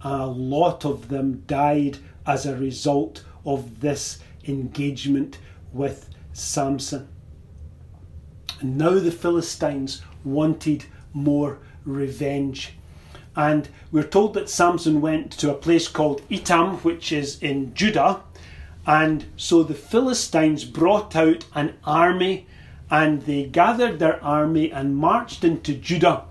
a 0.03 0.27
lot 0.27 0.85
of 0.85 1.09
them 1.09 1.43
died 1.47 1.99
as 2.27 2.47
a 2.47 2.57
result 2.57 3.25
of 3.45 3.81
this 3.81 4.19
engagement 4.47 5.39
with 5.73 6.11
Samson. 6.33 7.09
And 8.61 8.79
now 8.79 8.99
the 8.99 9.11
Philistines 9.11 10.03
wanted 10.25 10.85
more 11.13 11.59
revenge. 11.85 12.75
And 13.35 13.69
we're 13.93 14.03
told 14.03 14.35
that 14.35 14.49
Samson 14.49 15.01
went 15.01 15.31
to 15.33 15.51
a 15.51 15.55
place 15.55 15.89
called 15.89 16.27
Etam, 16.29 16.83
which 16.83 17.13
is 17.13 17.43
in 17.43 17.75
Judah. 17.75 18.21
And 18.87 19.27
so 19.37 19.63
the 19.63 19.75
Philistines 19.75 20.65
brought 20.65 21.15
out 21.15 21.45
an 21.55 21.75
army 21.85 22.47
and 22.91 23.23
they 23.23 23.45
gathered 23.45 23.99
their 23.99 24.23
army 24.23 24.71
and 24.71 24.97
marched 24.97 25.45
into 25.45 25.75
Judah 25.75 26.25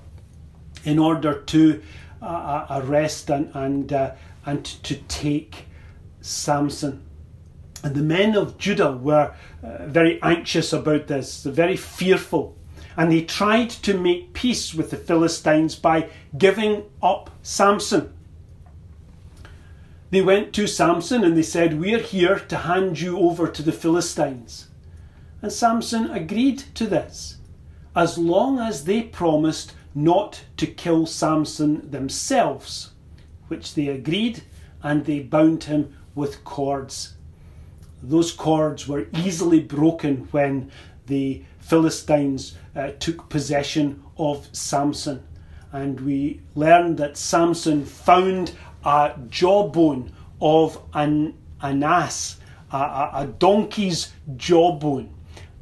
in 0.84 0.98
order 0.98 1.41
to 1.41 1.81
uh, 2.25 2.65
uh, 2.70 2.82
arrest 2.82 3.29
and 3.29 3.51
and 3.53 3.94
uh, 3.94 4.12
and 4.46 4.65
to 4.65 4.96
take 5.08 5.65
Samson. 6.22 7.03
And 7.84 7.94
the 7.94 8.01
men 8.01 8.36
of 8.36 8.58
Judah 8.58 8.94
were 8.94 9.34
uh, 9.63 9.86
very 9.86 10.20
anxious 10.24 10.74
about 10.74 11.05
this, 11.05 11.44
very 11.44 11.77
fearful, 11.77 12.55
and 12.98 13.12
they 13.12 13.22
tried 13.22 13.70
to 13.70 13.96
make 13.96 14.34
peace 14.34 14.74
with 14.74 14.89
the 14.89 14.98
Philistines 14.98 15.75
by 15.75 16.10
giving 16.36 16.86
up 17.03 17.29
Samson. 17.44 18.12
They 20.10 20.22
went 20.22 20.53
to 20.53 20.65
Samson 20.65 21.24
and 21.24 21.38
they 21.38 21.44
said, 21.44 21.79
We're 21.79 22.00
here 22.00 22.39
to 22.39 22.58
hand 22.58 23.00
you 23.00 23.20
over 23.20 23.48
to 23.48 23.62
the 23.62 23.72
Philistines. 23.72 24.70
And 25.41 25.51
Samson 25.51 26.10
agreed 26.10 26.63
to 26.75 26.88
this, 26.88 27.38
as 27.96 28.17
long 28.17 28.58
as 28.58 28.86
they 28.86 29.03
promised 29.03 29.74
not 29.95 30.43
to 30.57 30.67
kill 30.67 31.05
Samson 31.05 31.89
themselves, 31.89 32.91
which 33.47 33.73
they 33.73 33.87
agreed, 33.87 34.43
and 34.83 35.05
they 35.05 35.21
bound 35.21 35.63
him 35.63 35.95
with 36.13 36.43
cords. 36.43 37.13
Those 38.03 38.31
cords 38.31 38.87
were 38.87 39.07
easily 39.15 39.61
broken 39.61 40.27
when 40.31 40.69
the 41.07 41.43
Philistines 41.59 42.55
uh, 42.75 42.91
took 42.99 43.29
possession 43.29 44.03
of 44.17 44.47
Samson. 44.51 45.23
And 45.71 45.99
we 46.01 46.41
learn 46.53 46.97
that 46.97 47.17
Samson 47.17 47.85
found 47.85 48.51
a 48.83 49.13
jawbone 49.29 50.11
of 50.39 50.79
an, 50.93 51.33
an 51.61 51.81
ass, 51.81 52.39
a, 52.71 52.77
a, 52.77 53.11
a 53.13 53.27
donkey's 53.27 54.11
jawbone 54.35 55.15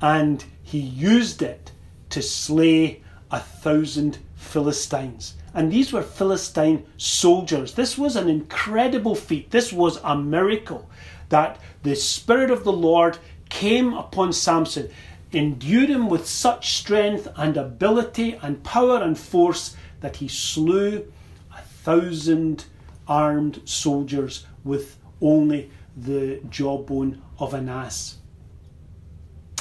and 0.03 0.43
he 0.61 0.79
used 0.79 1.41
it 1.41 1.71
to 2.09 2.21
slay 2.21 3.01
a 3.33 3.39
thousand 3.39 4.19
Philistines. 4.35 5.33
And 5.55 5.71
these 5.71 5.91
were 5.91 6.03
Philistine 6.03 6.85
soldiers. 6.97 7.73
This 7.73 7.97
was 7.97 8.15
an 8.15 8.29
incredible 8.29 9.15
feat. 9.15 9.49
This 9.49 9.73
was 9.73 9.99
a 10.03 10.15
miracle 10.15 10.87
that 11.29 11.59
the 11.81 11.95
Spirit 11.95 12.51
of 12.51 12.63
the 12.63 12.71
Lord 12.71 13.17
came 13.49 13.95
upon 13.95 14.33
Samson, 14.33 14.89
endued 15.31 15.89
him 15.89 16.09
with 16.09 16.27
such 16.27 16.73
strength 16.73 17.27
and 17.35 17.57
ability 17.57 18.37
and 18.43 18.63
power 18.63 19.01
and 19.01 19.17
force 19.17 19.75
that 20.01 20.17
he 20.17 20.27
slew 20.27 21.11
a 21.51 21.61
thousand 21.61 22.65
armed 23.07 23.61
soldiers 23.65 24.45
with 24.63 24.97
only 25.21 25.71
the 25.97 26.39
jawbone 26.49 27.19
of 27.39 27.55
an 27.55 27.67
ass. 27.67 28.17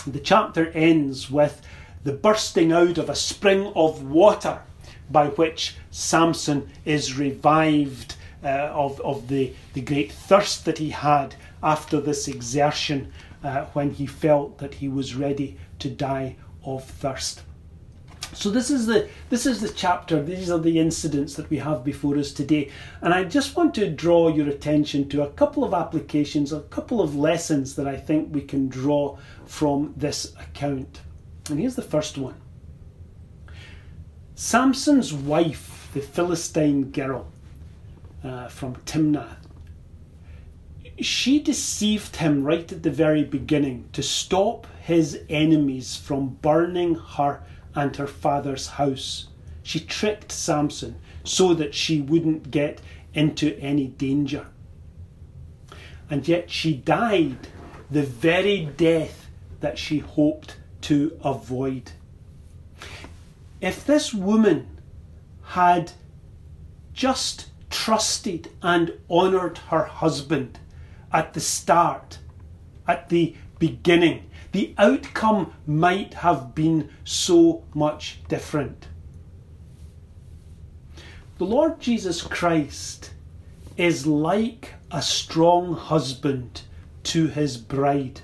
The 0.07 0.21
chapter 0.21 0.69
ends 0.73 1.31
with 1.31 1.63
the 2.05 2.13
bursting 2.13 2.73
out 2.73 2.99
of 2.99 3.09
a 3.09 3.15
spring 3.15 3.73
of 3.75 4.03
water 4.03 4.63
by 5.11 5.29
which 5.29 5.77
Samson 5.91 6.71
is 6.85 7.19
revived 7.19 8.17
uh, 8.43 8.71
of, 8.73 9.01
of 9.01 9.29
the, 9.29 9.53
the 9.75 9.81
great 9.81 10.11
thirst 10.11 10.65
that 10.65 10.79
he 10.79 10.91
had 10.91 11.35
after 11.63 12.01
this 12.01 12.27
exertion 12.27 13.13
uh, 13.45 13.67
when 13.67 13.91
he 13.91 14.07
felt 14.07 14.59
that 14.59 14.75
he 14.75 14.89
was 14.89 15.15
ready 15.15 15.59
to 15.79 15.89
die 15.89 16.37
of 16.65 16.85
thirst. 16.85 17.43
So 18.35 18.51
this 18.51 18.71
is 18.71 18.87
the 18.87 19.09
this 19.29 19.45
is 19.45 19.61
the 19.61 19.69
chapter. 19.69 20.23
These 20.23 20.51
are 20.51 20.59
the 20.59 20.79
incidents 20.79 21.35
that 21.35 21.51
we 21.51 21.59
have 21.59 21.85
before 21.85 22.17
us 22.17 22.33
today, 22.33 22.71
and 23.03 23.13
I 23.13 23.25
just 23.25 23.57
want 23.57 23.75
to 23.75 23.91
draw 23.91 24.29
your 24.29 24.49
attention 24.49 25.07
to 25.11 25.23
a 25.23 25.31
couple 25.33 25.65
of 25.65 25.75
applications, 25.75 26.51
a 26.51 26.61
couple 26.61 27.03
of 27.03 27.15
lessons 27.15 27.75
that 27.77 27.87
I 27.87 27.97
think 27.97 28.35
we 28.35 28.41
can 28.41 28.69
draw 28.69 29.19
from 29.45 29.93
this 29.99 30.33
account. 30.41 31.03
And 31.49 31.59
here's 31.59 31.77
the 31.77 31.83
first 31.83 32.19
one. 32.19 32.41
Samson's 34.35 35.13
wife, 35.13 35.89
the 35.93 36.01
Philistine 36.01 36.91
girl 36.91 37.29
uh, 38.25 38.49
from 38.49 38.77
Timnah, 38.87 39.37
she 41.01 41.41
deceived 41.41 42.17
him 42.17 42.45
right 42.45 42.71
at 42.71 42.83
the 42.83 42.91
very 42.91 43.25
beginning 43.25 43.89
to 43.93 44.03
stop 44.03 44.67
his 44.81 45.21
enemies 45.29 45.97
from 45.97 46.39
burning 46.43 46.95
her 46.95 47.43
and 47.75 47.97
her 47.97 48.07
father's 48.07 48.67
house. 48.67 49.29
She 49.63 49.81
tricked 49.81 50.33
Samson 50.33 50.97
so 51.25 51.55
that 51.55 51.75
she 51.75 52.01
wouldn't 52.01 52.51
get 52.51 52.81
into 53.15 53.59
any 53.59 53.89
danger. 53.89 54.47
And 56.11 56.27
yet 56.27 56.51
she 56.51 56.75
died 56.75 57.49
the 57.91 58.03
very 58.03 58.67
death 58.77 59.29
that 59.61 59.79
she 59.79 59.99
hoped 59.99 60.57
to 60.83 61.19
avoid. 61.25 61.93
If 63.61 63.85
this 63.87 64.13
woman 64.13 64.67
had 65.43 65.93
just 66.93 67.47
trusted 67.71 68.51
and 68.63 68.93
honoured 69.11 69.59
her 69.59 69.85
husband 69.85 70.59
at 71.13 71.35
the 71.35 71.41
start, 71.41 72.19
at 72.87 73.09
the 73.09 73.35
beginning, 73.59 74.29
the 74.53 74.75
outcome 74.77 75.53
might 75.67 76.15
have 76.15 76.55
been 76.55 76.91
so 77.05 77.65
much 77.75 78.19
different. 78.29 78.89
The 81.39 81.45
Lord 81.45 81.81
Jesus 81.81 82.23
Christ 82.23 83.13
is 83.77 84.07
like 84.07 84.75
a 84.91 85.01
strong 85.01 85.75
husband 85.75 86.63
to 87.05 87.27
his 87.29 87.57
bride. 87.57 88.21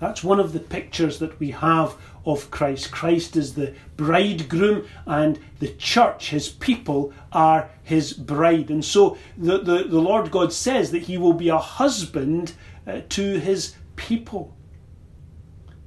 That's 0.00 0.22
one 0.22 0.38
of 0.38 0.52
the 0.52 0.60
pictures 0.60 1.18
that 1.18 1.38
we 1.40 1.50
have 1.50 1.96
of 2.24 2.50
Christ. 2.50 2.92
Christ 2.92 3.36
is 3.36 3.54
the 3.54 3.74
bridegroom, 3.96 4.86
and 5.06 5.38
the 5.58 5.72
church, 5.74 6.30
his 6.30 6.48
people, 6.48 7.12
are 7.32 7.70
his 7.82 8.12
bride. 8.12 8.70
And 8.70 8.84
so 8.84 9.18
the, 9.36 9.58
the, 9.58 9.84
the 9.84 10.00
Lord 10.00 10.30
God 10.30 10.52
says 10.52 10.92
that 10.92 11.02
he 11.02 11.18
will 11.18 11.32
be 11.32 11.48
a 11.48 11.58
husband 11.58 12.52
uh, 12.86 13.00
to 13.08 13.40
his 13.40 13.74
people. 13.96 14.54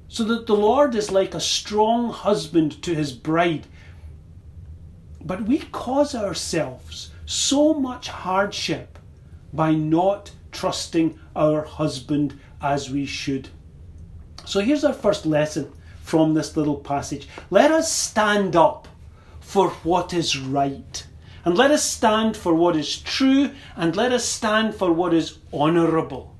So 0.08 0.24
that 0.24 0.46
the 0.46 0.56
Lord 0.56 0.94
is 0.94 1.10
like 1.10 1.34
a 1.34 1.40
strong 1.40 2.10
husband 2.12 2.82
to 2.82 2.94
his 2.94 3.12
bride. 3.12 3.66
But 5.24 5.44
we 5.44 5.58
cause 5.58 6.14
ourselves 6.14 7.12
so 7.24 7.72
much 7.72 8.08
hardship 8.08 8.98
by 9.54 9.72
not 9.72 10.32
trusting 10.50 11.18
our 11.34 11.62
husband 11.62 12.38
as 12.60 12.90
we 12.90 13.06
should. 13.06 13.48
So 14.44 14.60
here's 14.60 14.84
our 14.84 14.92
first 14.92 15.26
lesson 15.26 15.72
from 16.02 16.34
this 16.34 16.56
little 16.56 16.76
passage. 16.76 17.28
Let 17.50 17.70
us 17.70 17.92
stand 17.92 18.56
up 18.56 18.88
for 19.40 19.70
what 19.70 20.12
is 20.12 20.38
right. 20.38 21.06
And 21.44 21.56
let 21.56 21.70
us 21.70 21.84
stand 21.84 22.36
for 22.36 22.54
what 22.54 22.76
is 22.76 22.98
true. 22.98 23.50
And 23.76 23.96
let 23.96 24.12
us 24.12 24.24
stand 24.24 24.74
for 24.74 24.92
what 24.92 25.14
is 25.14 25.38
honourable. 25.52 26.36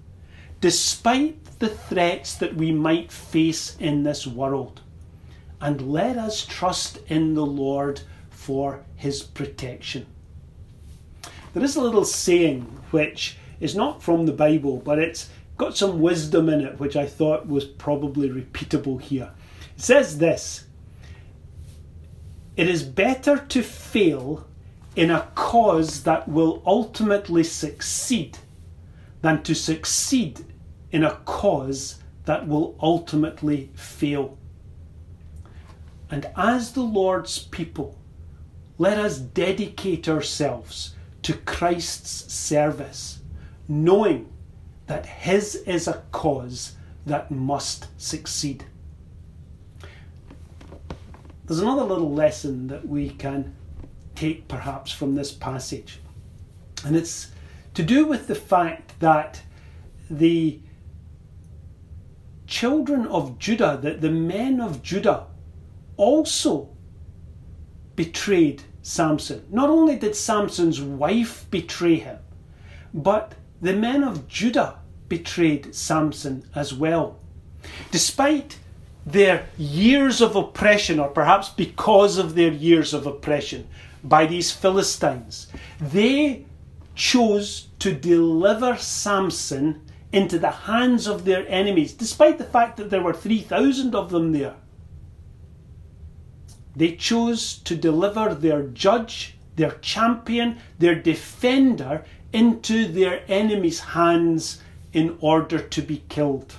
Despite 0.61 1.59
the 1.59 1.69
threats 1.69 2.35
that 2.37 2.57
we 2.57 2.73
might 2.73 3.13
face 3.13 3.77
in 3.79 4.03
this 4.03 4.27
world. 4.27 4.81
And 5.61 5.93
let 5.93 6.17
us 6.17 6.45
trust 6.45 6.99
in 7.07 7.35
the 7.35 7.47
Lord 7.47 8.01
for 8.31 8.85
his 8.97 9.23
protection. 9.23 10.07
There 11.55 11.63
is 11.63 11.77
a 11.77 11.83
little 11.83 12.05
saying 12.05 12.63
which 12.91 13.37
is 13.61 13.77
not 13.77 14.03
from 14.03 14.27
the 14.27 14.33
Bible, 14.33 14.79
but 14.85 14.99
it's 14.99 15.31
got 15.63 15.77
some 15.77 16.01
wisdom 16.01 16.49
in 16.49 16.61
it 16.61 16.81
which 16.81 16.97
I 16.97 17.07
thought 17.07 17.47
was 17.47 17.65
probably 17.65 18.29
repeatable 18.29 19.01
here. 19.01 19.31
It 19.77 19.81
says 19.81 20.19
this 20.19 20.65
It 22.57 22.69
is 22.69 22.83
better 22.83 23.37
to 23.37 23.63
fail 23.63 24.49
in 24.97 25.13
a 25.13 25.29
cause 25.37 26.03
that 26.03 26.29
will 26.29 26.65
ultimately 26.67 27.45
succeed 27.45 28.39
than 29.21 29.45
to 29.45 29.55
succeed 29.55 30.45
in 30.91 31.05
a 31.05 31.21
cause 31.25 32.01
that 32.25 32.49
will 32.49 32.77
ultimately 32.81 33.71
fail. 33.75 34.37
And 36.11 36.29
as 36.37 36.73
the 36.73 36.83
Lord's 36.83 37.39
people, 37.39 37.97
let 38.79 38.99
us 38.99 39.19
dedicate 39.19 40.09
ourselves 40.09 40.97
to 41.23 41.35
Christ's 41.35 42.33
service, 42.33 43.21
knowing 43.69 44.32
that 44.87 45.07
His 45.07 45.55
is 45.55 45.89
a 45.89 46.03
cause 46.13 46.73
that 47.07 47.31
must 47.31 47.89
succeed. 48.01 48.65
There's 51.47 51.61
another 51.61 51.85
little 51.85 52.13
lesson 52.13 52.69
that 52.69 52.87
we 52.87 53.11
can 53.11 53.55
take 54.15 54.49
perhaps 54.49 54.93
from 54.93 55.15
this 55.15 55.33
passage, 55.33 56.01
and 56.85 56.97
it's 56.97 57.31
to 57.75 57.83
do 57.83 58.07
with 58.07 58.27
the 58.27 58.35
fact 58.35 58.99
that 59.01 59.43
the 60.11 60.61
children 62.47 63.07
of 63.07 63.39
Judah, 63.39 63.79
that 63.83 64.01
the 64.01 64.11
men 64.11 64.61
of 64.61 64.83
Judah 64.83 65.27
also 65.97 66.69
betrayed 67.97 68.63
Samson. 68.83 69.45
Not 69.51 69.71
only 69.71 69.97
did 69.97 70.15
Samson's 70.15 70.81
wife 70.81 71.47
betray 71.51 71.97
him, 71.97 72.19
but 72.93 73.35
the 73.63 73.73
men 73.73 74.03
of 74.03 74.29
Judah 74.29 74.81
betrayed 75.09 75.75
Samson 75.75 76.45
as 76.55 76.75
well. 76.75 77.19
Despite 77.93 78.59
their 79.07 79.47
years 79.57 80.21
of 80.21 80.35
oppression, 80.35 80.99
or 80.99 81.09
perhaps 81.09 81.49
because 81.49 82.19
of 82.19 82.35
their 82.35 82.51
years 82.51 82.93
of 82.93 83.07
oppression 83.07 83.69
by 84.03 84.27
these 84.27 84.51
Philistines, 84.51 85.47
they 85.81 86.45
chose 86.97 87.69
to 87.79 87.95
deliver 87.95 88.77
Samson 88.77 89.81
into 90.13 90.39
the 90.39 90.51
hands 90.51 91.07
of 91.07 91.25
their 91.25 91.47
enemies, 91.49 91.93
despite 91.93 92.39
the 92.39 92.45
fact 92.45 92.77
that 92.77 92.91
there 92.91 93.03
were 93.03 93.15
3,000 93.15 93.95
of 93.95 94.11
them 94.11 94.33
there. 94.33 94.57
They 96.75 96.97
chose 96.97 97.55
to 97.65 97.77
deliver 97.77 98.35
their 98.35 98.63
judge, 98.63 99.37
their 99.57 99.73
champion, 99.81 100.59
their 100.79 100.95
defender 100.95 102.05
into 102.33 102.87
their 102.87 103.23
enemies' 103.29 103.81
hands 103.81 104.63
in 104.93 105.17
order 105.21 105.59
to 105.59 105.83
be 105.83 106.03
killed. 106.09 106.55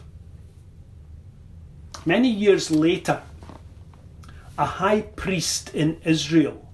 Many 2.05 2.29
years 2.29 2.69
later, 2.69 3.21
a 4.57 4.65
high 4.65 5.01
priest 5.01 5.73
in 5.73 5.99
Israel 6.03 6.69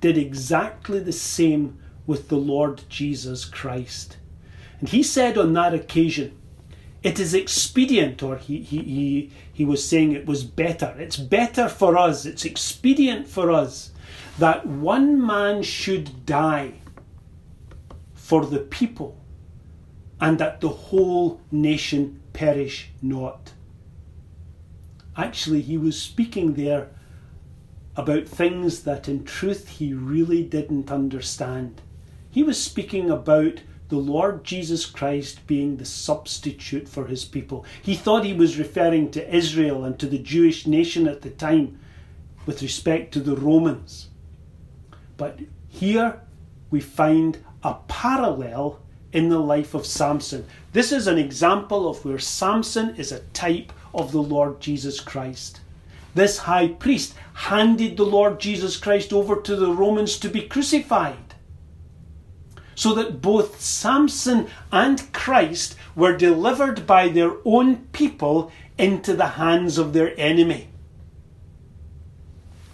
did 0.00 0.18
exactly 0.18 1.00
the 1.00 1.12
same 1.12 1.78
with 2.06 2.28
the 2.28 2.36
Lord 2.36 2.82
Jesus 2.88 3.44
Christ. 3.44 4.16
And 4.80 4.88
he 4.88 5.02
said 5.02 5.36
on 5.36 5.52
that 5.54 5.74
occasion, 5.74 6.36
it 7.02 7.20
is 7.20 7.34
expedient, 7.34 8.22
or 8.22 8.36
he, 8.36 8.60
he, 8.60 8.82
he, 8.82 9.30
he 9.52 9.64
was 9.64 9.88
saying 9.88 10.12
it 10.12 10.26
was 10.26 10.42
better. 10.42 10.94
It's 10.98 11.16
better 11.16 11.68
for 11.68 11.96
us, 11.96 12.26
it's 12.26 12.44
expedient 12.44 13.28
for 13.28 13.50
us 13.50 13.92
that 14.38 14.66
one 14.66 15.24
man 15.24 15.62
should 15.62 16.24
die 16.24 16.74
for 18.28 18.44
the 18.44 18.58
people 18.58 19.16
and 20.20 20.38
that 20.38 20.60
the 20.60 20.68
whole 20.68 21.40
nation 21.50 22.20
perish 22.34 22.90
not. 23.00 23.52
Actually, 25.16 25.62
he 25.62 25.78
was 25.78 25.98
speaking 25.98 26.52
there 26.52 26.90
about 27.96 28.28
things 28.28 28.82
that 28.82 29.08
in 29.08 29.24
truth 29.24 29.68
he 29.68 29.94
really 29.94 30.42
didn't 30.42 30.92
understand. 30.92 31.80
He 32.30 32.42
was 32.42 32.62
speaking 32.62 33.10
about 33.10 33.62
the 33.88 33.96
Lord 33.96 34.44
Jesus 34.44 34.84
Christ 34.84 35.46
being 35.46 35.78
the 35.78 35.86
substitute 35.86 36.86
for 36.86 37.06
his 37.06 37.24
people. 37.24 37.64
He 37.80 37.94
thought 37.94 38.24
he 38.24 38.34
was 38.34 38.58
referring 38.58 39.10
to 39.12 39.34
Israel 39.34 39.86
and 39.86 39.98
to 39.98 40.06
the 40.06 40.18
Jewish 40.18 40.66
nation 40.66 41.08
at 41.08 41.22
the 41.22 41.30
time 41.30 41.80
with 42.44 42.60
respect 42.60 43.14
to 43.14 43.20
the 43.20 43.36
Romans. 43.36 44.10
But 45.16 45.38
here 45.66 46.20
we 46.70 46.80
find 46.82 47.38
a 47.62 47.74
parallel 47.88 48.80
in 49.12 49.28
the 49.28 49.38
life 49.38 49.74
of 49.74 49.86
Samson. 49.86 50.46
This 50.72 50.92
is 50.92 51.06
an 51.06 51.18
example 51.18 51.88
of 51.88 52.04
where 52.04 52.18
Samson 52.18 52.94
is 52.96 53.10
a 53.10 53.20
type 53.32 53.72
of 53.94 54.12
the 54.12 54.22
Lord 54.22 54.60
Jesus 54.60 55.00
Christ. 55.00 55.60
This 56.14 56.38
high 56.38 56.68
priest 56.68 57.14
handed 57.34 57.96
the 57.96 58.04
Lord 58.04 58.40
Jesus 58.40 58.76
Christ 58.76 59.12
over 59.12 59.36
to 59.36 59.56
the 59.56 59.72
Romans 59.72 60.18
to 60.18 60.28
be 60.28 60.42
crucified 60.42 61.28
so 62.78 62.94
that 62.94 63.20
both 63.20 63.60
Samson 63.60 64.46
and 64.70 65.12
Christ 65.12 65.74
were 65.96 66.16
delivered 66.16 66.86
by 66.86 67.08
their 67.08 67.32
own 67.44 67.86
people 67.86 68.52
into 68.78 69.14
the 69.14 69.26
hands 69.26 69.78
of 69.78 69.92
their 69.92 70.14
enemy. 70.16 70.68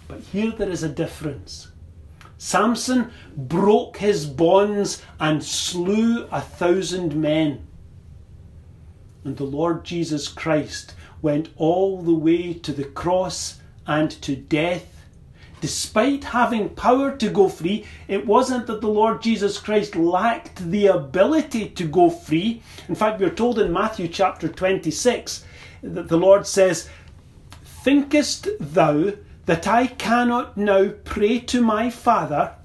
But 0.07 0.19
here 0.19 0.51
there 0.51 0.69
is 0.69 0.83
a 0.83 0.89
difference. 0.89 1.69
Samson 2.37 3.11
broke 3.35 3.97
his 3.97 4.25
bonds 4.25 5.01
and 5.19 5.43
slew 5.43 6.27
a 6.31 6.41
thousand 6.41 7.15
men. 7.15 7.65
And 9.23 9.37
the 9.37 9.43
Lord 9.43 9.83
Jesus 9.83 10.27
Christ 10.27 10.93
went 11.21 11.49
all 11.57 12.01
the 12.01 12.13
way 12.13 12.53
to 12.53 12.71
the 12.71 12.83
cross 12.83 13.59
and 13.87 14.11
to 14.21 14.35
death. 14.35 14.91
Despite 15.61 16.25
having 16.25 16.69
power 16.69 17.15
to 17.17 17.29
go 17.29 17.49
free, 17.49 17.85
it 18.07 18.27
wasn't 18.27 18.67
that 18.67 18.81
the 18.81 18.87
Lord 18.87 19.21
Jesus 19.21 19.57
Christ 19.57 19.95
lacked 19.95 20.69
the 20.69 20.87
ability 20.87 21.69
to 21.69 21.85
go 21.85 22.09
free. 22.09 22.61
In 22.87 22.93
fact, 22.93 23.19
we're 23.19 23.29
told 23.29 23.57
in 23.57 23.73
Matthew 23.73 24.07
chapter 24.07 24.47
26 24.47 25.45
that 25.81 26.07
the 26.07 26.17
Lord 26.17 26.45
says, 26.45 26.89
Thinkest 27.63 28.47
thou 28.59 29.13
that 29.45 29.67
I 29.67 29.87
cannot 29.87 30.57
now 30.57 30.89
pray 31.03 31.39
to 31.39 31.61
my 31.61 31.89
Father, 31.89 32.55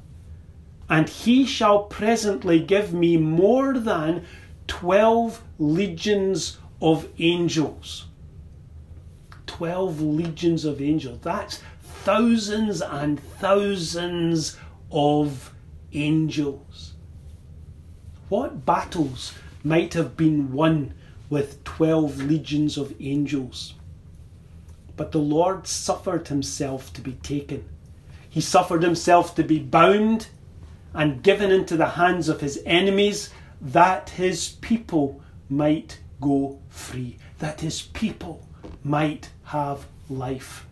and 0.88 1.08
he 1.08 1.44
shall 1.46 1.84
presently 1.84 2.58
give 2.60 2.92
me 2.92 3.16
more 3.16 3.78
than 3.78 4.24
twelve 4.66 5.42
legions 5.58 6.58
of 6.80 7.08
angels? 7.18 8.06
Twelve 9.46 10.00
legions 10.00 10.64
of 10.64 10.80
angels. 10.80 11.20
That's 11.22 11.60
thousands 11.82 12.80
and 12.80 13.20
thousands 13.20 14.56
of 14.90 15.52
angels. 15.92 16.94
What 18.28 18.64
battles 18.64 19.34
might 19.64 19.94
have 19.94 20.16
been 20.16 20.52
won 20.52 20.94
with 21.28 21.62
12 21.64 22.22
legions 22.22 22.78
of 22.78 22.94
angels? 23.00 23.74
But 25.00 25.12
the 25.12 25.18
Lord 25.18 25.66
suffered 25.66 26.28
himself 26.28 26.92
to 26.92 27.00
be 27.00 27.12
taken. 27.12 27.64
He 28.28 28.42
suffered 28.42 28.82
himself 28.82 29.34
to 29.36 29.42
be 29.42 29.58
bound 29.58 30.28
and 30.92 31.22
given 31.22 31.50
into 31.50 31.74
the 31.74 31.96
hands 31.96 32.28
of 32.28 32.42
his 32.42 32.62
enemies 32.66 33.30
that 33.62 34.10
his 34.10 34.50
people 34.60 35.22
might 35.48 36.00
go 36.20 36.60
free, 36.68 37.16
that 37.38 37.62
his 37.62 37.80
people 37.80 38.46
might 38.84 39.30
have 39.44 39.86
life. 40.10 40.66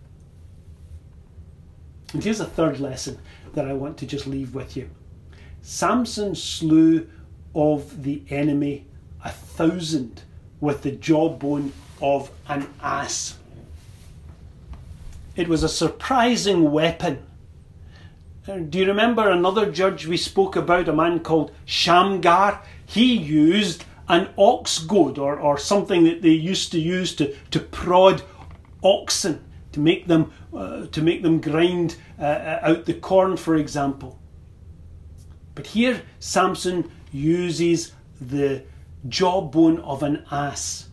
And 2.12 2.22
here's 2.22 2.40
a 2.40 2.44
third 2.44 2.80
lesson 2.80 3.16
that 3.54 3.66
I 3.66 3.72
want 3.72 3.96
to 3.96 4.06
just 4.06 4.26
leave 4.26 4.54
with 4.54 4.76
you 4.76 4.90
Samson 5.62 6.34
slew 6.34 7.08
of 7.54 8.02
the 8.02 8.22
enemy 8.28 8.84
a 9.24 9.30
thousand 9.30 10.20
with 10.60 10.82
the 10.82 10.92
jawbone 10.92 11.72
of 12.02 12.30
an 12.46 12.68
ass. 12.82 13.38
It 15.38 15.46
was 15.46 15.62
a 15.62 15.68
surprising 15.68 16.72
weapon. 16.72 17.24
Uh, 18.48 18.56
do 18.58 18.80
you 18.80 18.86
remember 18.86 19.30
another 19.30 19.70
judge 19.70 20.04
we 20.04 20.16
spoke 20.16 20.56
about, 20.56 20.88
a 20.88 20.92
man 20.92 21.20
called 21.20 21.52
Shamgar? 21.64 22.60
He 22.84 23.14
used 23.14 23.84
an 24.08 24.30
ox 24.36 24.80
goad 24.80 25.16
or, 25.16 25.38
or 25.38 25.56
something 25.56 26.02
that 26.02 26.22
they 26.22 26.30
used 26.30 26.72
to 26.72 26.80
use 26.80 27.14
to, 27.14 27.36
to 27.52 27.60
prod 27.60 28.22
oxen, 28.82 29.44
to 29.70 29.78
make 29.78 30.08
them, 30.08 30.32
uh, 30.52 30.86
to 30.86 31.00
make 31.00 31.22
them 31.22 31.40
grind 31.40 31.94
uh, 32.18 32.24
uh 32.24 32.58
out 32.62 32.84
the 32.86 32.94
corn, 32.94 33.36
for 33.36 33.54
example. 33.54 34.18
But 35.54 35.68
here, 35.68 36.02
Samson 36.18 36.90
uses 37.12 37.92
the 38.20 38.64
jawbone 39.08 39.78
of 39.82 40.02
an 40.02 40.24
ass 40.32 40.87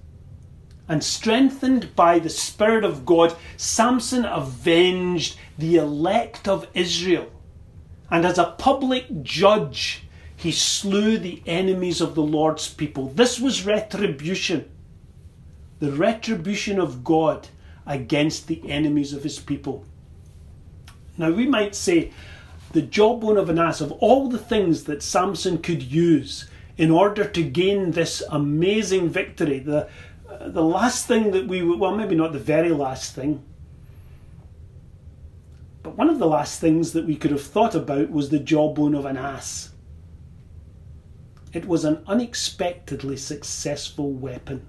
and 0.87 1.03
strengthened 1.03 1.95
by 1.95 2.19
the 2.19 2.29
Spirit 2.29 2.83
of 2.83 3.05
God, 3.05 3.35
Samson 3.57 4.25
avenged 4.25 5.37
the 5.57 5.77
elect 5.77 6.47
of 6.47 6.67
Israel. 6.73 7.31
And 8.11 8.25
as 8.25 8.37
a 8.37 8.55
public 8.57 9.23
judge, 9.23 10.03
he 10.35 10.51
slew 10.51 11.17
the 11.17 11.41
enemies 11.47 12.01
of 12.01 12.13
the 12.13 12.21
Lord's 12.21 12.71
people. 12.71 13.09
This 13.09 13.39
was 13.39 13.65
retribution. 13.65 14.69
The 15.79 15.91
retribution 15.91 16.79
of 16.79 17.03
God 17.03 17.47
against 17.85 18.47
the 18.47 18.69
enemies 18.69 19.13
of 19.13 19.23
his 19.23 19.39
people. 19.39 19.85
Now, 21.17 21.31
we 21.31 21.47
might 21.47 21.75
say 21.75 22.11
the 22.73 22.81
jawbone 22.81 23.37
of 23.37 23.49
an 23.49 23.57
ass, 23.57 23.81
of 23.81 23.91
all 23.93 24.27
the 24.27 24.37
things 24.37 24.83
that 24.83 25.01
Samson 25.01 25.59
could 25.59 25.81
use 25.81 26.49
in 26.77 26.91
order 26.91 27.25
to 27.25 27.41
gain 27.41 27.91
this 27.91 28.21
amazing 28.29 29.09
victory, 29.09 29.59
the, 29.59 29.87
the 30.41 30.63
last 30.63 31.07
thing 31.07 31.31
that 31.31 31.47
we 31.47 31.61
well, 31.61 31.95
maybe 31.95 32.15
not 32.15 32.33
the 32.33 32.39
very 32.39 32.71
last 32.71 33.13
thing, 33.15 33.43
but 35.83 35.97
one 35.97 36.09
of 36.09 36.19
the 36.19 36.27
last 36.27 36.59
things 36.59 36.93
that 36.93 37.05
we 37.05 37.15
could 37.15 37.31
have 37.31 37.43
thought 37.43 37.75
about 37.75 38.09
was 38.09 38.29
the 38.29 38.39
jawbone 38.39 38.95
of 38.95 39.05
an 39.05 39.17
ass. 39.17 39.71
It 41.53 41.67
was 41.67 41.85
an 41.85 42.03
unexpectedly 42.07 43.17
successful 43.17 44.11
weapon. 44.11 44.65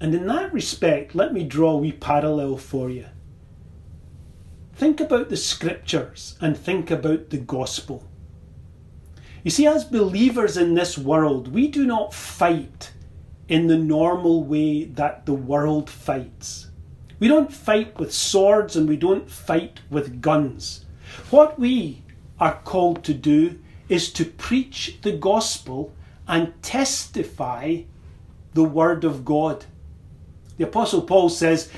And 0.00 0.14
in 0.14 0.26
that 0.26 0.52
respect, 0.52 1.14
let 1.14 1.32
me 1.32 1.44
draw 1.44 1.72
a 1.72 1.78
wee 1.78 1.92
parallel 1.92 2.58
for 2.58 2.90
you. 2.90 3.06
Think 4.74 5.00
about 5.00 5.30
the 5.30 5.36
scriptures 5.36 6.36
and 6.40 6.56
think 6.56 6.90
about 6.90 7.30
the 7.30 7.38
gospel. 7.38 8.06
You 9.44 9.50
see, 9.50 9.66
as 9.66 9.84
believers 9.84 10.56
in 10.56 10.72
this 10.72 10.96
world, 10.96 11.52
we 11.52 11.68
do 11.68 11.84
not 11.84 12.14
fight 12.14 12.92
in 13.46 13.66
the 13.66 13.76
normal 13.76 14.42
way 14.42 14.84
that 14.84 15.26
the 15.26 15.34
world 15.34 15.90
fights. 15.90 16.68
We 17.18 17.28
don't 17.28 17.52
fight 17.52 17.98
with 17.98 18.12
swords 18.12 18.74
and 18.74 18.88
we 18.88 18.96
don't 18.96 19.30
fight 19.30 19.80
with 19.90 20.22
guns. 20.22 20.86
What 21.28 21.58
we 21.58 22.02
are 22.40 22.58
called 22.64 23.04
to 23.04 23.12
do 23.12 23.58
is 23.90 24.10
to 24.14 24.24
preach 24.24 24.98
the 25.02 25.12
gospel 25.12 25.92
and 26.26 26.54
testify 26.62 27.82
the 28.54 28.64
word 28.64 29.04
of 29.04 29.26
God. 29.26 29.66
The 30.56 30.64
Apostle 30.64 31.02
Paul 31.02 31.28
says, 31.28 31.70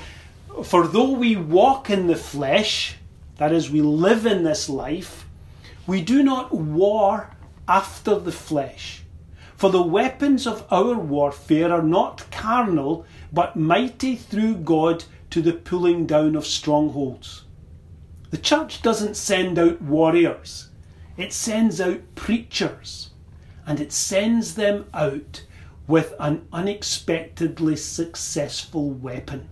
For 0.63 0.87
though 0.87 1.11
we 1.11 1.35
walk 1.35 1.89
in 1.89 2.07
the 2.07 2.15
flesh, 2.15 2.95
that 3.35 3.51
is, 3.51 3.69
we 3.69 3.81
live 3.81 4.25
in 4.25 4.43
this 4.43 4.69
life, 4.69 5.25
we 5.85 6.01
do 6.01 6.23
not 6.23 6.53
war 6.53 7.31
after 7.67 8.17
the 8.19 8.31
flesh. 8.31 9.03
For 9.55 9.69
the 9.71 9.81
weapons 9.81 10.45
of 10.45 10.65
our 10.71 10.93
warfare 10.93 11.73
are 11.73 11.81
not 11.81 12.29
carnal, 12.31 13.05
but 13.33 13.55
mighty 13.55 14.15
through 14.15 14.57
God 14.57 15.05
to 15.31 15.41
the 15.41 15.53
pulling 15.53 16.05
down 16.05 16.35
of 16.35 16.45
strongholds. 16.45 17.45
The 18.29 18.37
church 18.37 18.81
doesn't 18.81 19.17
send 19.17 19.57
out 19.57 19.81
warriors, 19.81 20.69
it 21.17 21.33
sends 21.33 21.81
out 21.81 22.01
preachers, 22.15 23.09
and 23.65 23.79
it 23.79 23.91
sends 23.91 24.55
them 24.55 24.85
out 24.93 25.43
with 25.87 26.13
an 26.19 26.47
unexpectedly 26.51 27.75
successful 27.77 28.91
weapon 28.91 29.49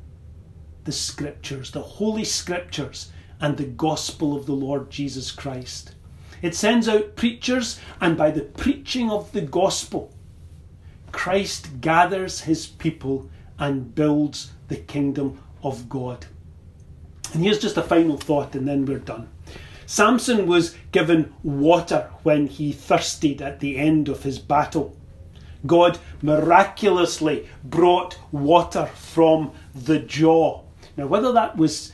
the 0.84 0.92
Scriptures, 0.92 1.72
the 1.72 1.82
Holy 1.82 2.24
Scriptures, 2.24 3.12
and 3.42 3.58
the 3.58 3.66
gospel 3.66 4.36
of 4.36 4.46
the 4.46 4.54
Lord 4.54 4.92
Jesus 4.92 5.32
Christ. 5.32 5.95
It 6.46 6.54
sends 6.54 6.88
out 6.88 7.16
preachers, 7.16 7.80
and 8.00 8.16
by 8.16 8.30
the 8.30 8.44
preaching 8.44 9.10
of 9.10 9.32
the 9.32 9.42
gospel, 9.42 10.14
Christ 11.12 11.82
gathers 11.82 12.42
his 12.42 12.68
people 12.68 13.32
and 13.58 13.96
builds 13.96 14.52
the 14.68 14.76
kingdom 14.76 15.42
of 15.64 15.90
God. 15.90 16.28
And 17.34 17.42
here's 17.42 17.58
just 17.58 17.78
a 17.78 17.82
final 17.82 18.16
thought, 18.16 18.54
and 18.54 18.68
then 18.68 18.86
we're 18.86 19.00
done. 19.00 19.28
Samson 19.88 20.46
was 20.46 20.76
given 20.92 21.34
water 21.42 22.12
when 22.22 22.46
he 22.46 22.72
thirsted 22.72 23.42
at 23.42 23.60
the 23.60 23.80
end 23.80 24.08
of 24.08 24.22
his 24.22 24.38
battle. 24.38 24.96
God 25.66 25.98
miraculously 26.22 27.50
brought 27.64 28.20
water 28.32 28.86
from 28.86 29.52
the 29.74 29.98
jaw. 29.98 30.62
Now, 30.96 31.08
whether 31.08 31.32
that 31.32 31.58
was 31.58 31.92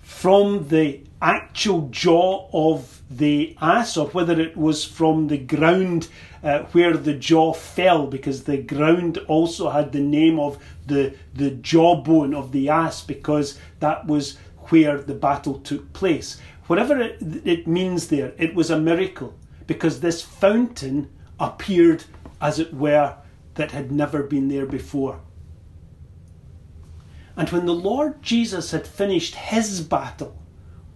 from 0.00 0.68
the 0.68 1.00
actual 1.22 1.88
jaw 1.88 2.50
of 2.52 2.93
the 3.16 3.56
ass 3.60 3.96
or 3.96 4.08
whether 4.08 4.40
it 4.40 4.56
was 4.56 4.84
from 4.84 5.28
the 5.28 5.38
ground 5.38 6.08
uh, 6.42 6.60
where 6.72 6.96
the 6.96 7.14
jaw 7.14 7.52
fell 7.52 8.06
because 8.06 8.44
the 8.44 8.58
ground 8.58 9.18
also 9.28 9.70
had 9.70 9.92
the 9.92 10.00
name 10.00 10.38
of 10.38 10.62
the, 10.86 11.14
the 11.34 11.50
jawbone 11.50 12.34
of 12.34 12.52
the 12.52 12.68
ass 12.68 13.02
because 13.02 13.58
that 13.80 14.06
was 14.06 14.36
where 14.68 15.00
the 15.00 15.14
battle 15.14 15.58
took 15.60 15.92
place. 15.92 16.40
Whatever 16.66 17.00
it, 17.00 17.18
it 17.44 17.66
means 17.66 18.08
there, 18.08 18.32
it 18.36 18.54
was 18.54 18.70
a 18.70 18.78
miracle 18.78 19.34
because 19.66 20.00
this 20.00 20.22
fountain 20.22 21.10
appeared, 21.40 22.04
as 22.40 22.58
it 22.58 22.74
were, 22.74 23.16
that 23.54 23.70
had 23.70 23.92
never 23.92 24.22
been 24.22 24.48
there 24.48 24.66
before. 24.66 25.20
And 27.36 27.48
when 27.50 27.66
the 27.66 27.74
Lord 27.74 28.22
Jesus 28.22 28.70
had 28.70 28.86
finished 28.86 29.34
his 29.34 29.80
battle 29.80 30.36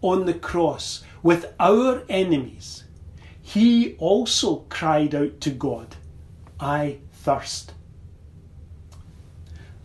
on 0.01 0.27
the 0.27 0.35
cross 0.35 1.05
with 1.23 1.55
our 1.59 2.03
enemies, 2.09 2.85
he 3.43 3.97
also 3.99 4.67
cried 4.69 5.15
out 5.15 5.41
to 5.41 5.51
God, 5.51 5.97
I 6.61 6.99
thirst. 7.13 7.73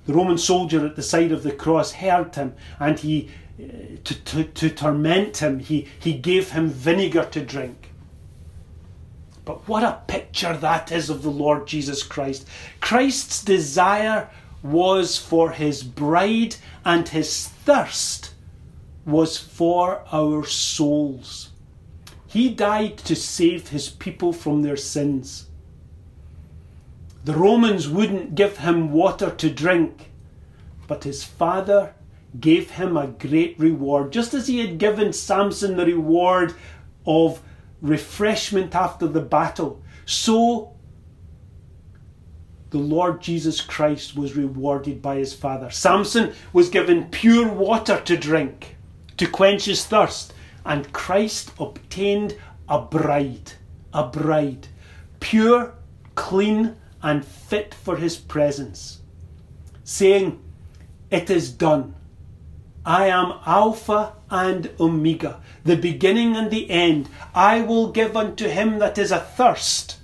The 0.06 0.14
Roman 0.14 0.38
soldier 0.38 0.86
at 0.86 0.96
the 0.96 1.02
side 1.02 1.32
of 1.32 1.44
the 1.44 1.52
cross 1.52 1.94
heard 1.94 2.36
him 2.36 2.56
and 2.80 3.00
he, 3.00 3.30
uh, 3.58 3.98
to, 4.04 4.16
to, 4.16 4.44
to 4.44 4.70
torment 4.70 5.38
him, 5.38 5.60
he, 5.60 5.88
he 6.00 6.14
gave 6.14 6.52
him 6.52 6.68
vinegar 6.68 7.26
to 7.32 7.44
drink. 7.44 7.92
But 9.46 9.68
what 9.68 9.84
a 9.84 10.02
picture 10.08 10.56
that 10.58 10.92
is 10.92 11.10
of 11.10 11.24
the 11.24 11.32
Lord 11.32 11.68
Jesus 11.68 12.04
Christ. 12.04 12.48
Christ's 12.82 13.44
desire 13.44 14.30
was 14.62 15.18
for 15.18 15.52
his 15.52 15.84
bride, 15.84 16.56
and 16.86 17.08
his 17.10 17.48
thirst 17.48 18.33
was 19.06 19.38
for 19.38 20.04
our 20.12 20.46
souls. 20.46 21.50
He 22.28 22.50
died 22.50 22.98
to 23.00 23.16
save 23.16 23.70
his 23.70 23.90
people 23.90 24.34
from 24.34 24.62
their 24.62 24.78
sins. 24.78 25.48
The 27.26 27.36
Romans 27.36 27.88
wouldn't 27.88 28.36
give 28.36 28.58
him 28.58 28.92
water 28.92 29.30
to 29.30 29.50
drink, 29.50 30.12
but 30.88 31.04
his 31.04 31.24
father 31.24 31.94
gave 32.40 32.72
him 32.72 32.98
a 32.98 33.08
great 33.08 33.58
reward, 33.60 34.12
just 34.12 34.34
as 34.34 34.48
he 34.48 34.60
had 34.60 34.78
given 34.78 35.14
Samson 35.14 35.78
the 35.78 35.86
reward 35.86 36.56
of 37.06 37.42
refreshment 37.82 38.74
after 38.74 39.08
the 39.08 39.22
battle. 39.22 39.82
So 40.06 40.74
the 42.72 42.80
Lord 42.80 43.22
Jesus 43.22 43.62
Christ 43.62 44.16
was 44.16 44.36
rewarded 44.36 45.02
by 45.02 45.18
his 45.18 45.34
Father. 45.34 45.70
Samson 45.70 46.34
was 46.52 46.70
given 46.70 47.10
pure 47.10 47.48
water 47.48 48.02
to 48.06 48.18
drink 48.18 48.73
to 49.24 49.30
quench 49.30 49.64
his 49.66 49.86
thirst, 49.86 50.34
and 50.66 50.92
Christ 50.92 51.54
obtained 51.58 52.36
a 52.68 52.82
bride, 52.82 53.54
a 53.94 54.06
bride, 54.06 54.68
pure, 55.22 55.76
clean, 56.14 56.76
and 57.02 57.24
fit 57.24 57.74
for 57.74 57.96
his 57.96 58.18
presence, 58.18 59.00
saying, 59.86 60.44
It 61.10 61.30
is 61.30 61.52
done. 61.52 61.96
I 62.86 63.08
am 63.08 63.40
Alpha 63.46 64.12
and 64.30 64.70
Omega, 64.78 65.40
the 65.64 65.78
beginning 65.78 66.36
and 66.36 66.52
the 66.52 66.70
end. 66.70 67.08
I 67.34 67.62
will 67.62 67.94
give 67.94 68.18
unto 68.18 68.50
him 68.50 68.80
that 68.80 68.98
is 68.98 69.14
athirst 69.14 70.00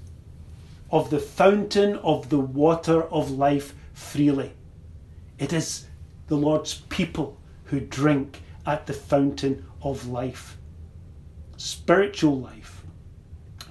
of 0.91 1.09
the 1.09 1.19
fountain 1.19 1.97
of 1.97 2.29
the 2.29 2.39
water 2.39 3.03
of 3.03 3.31
life 3.31 3.75
freely. 3.91 4.53
It 5.37 5.51
is 5.51 5.87
the 6.27 6.37
Lord's 6.37 6.75
people 6.75 7.37
who 7.65 7.81
drink 7.81 8.43
at 8.69 8.85
the 8.85 8.93
fountain 8.93 9.65
of 9.81 10.07
life, 10.07 10.55
spiritual 11.57 12.39
life. 12.39 12.83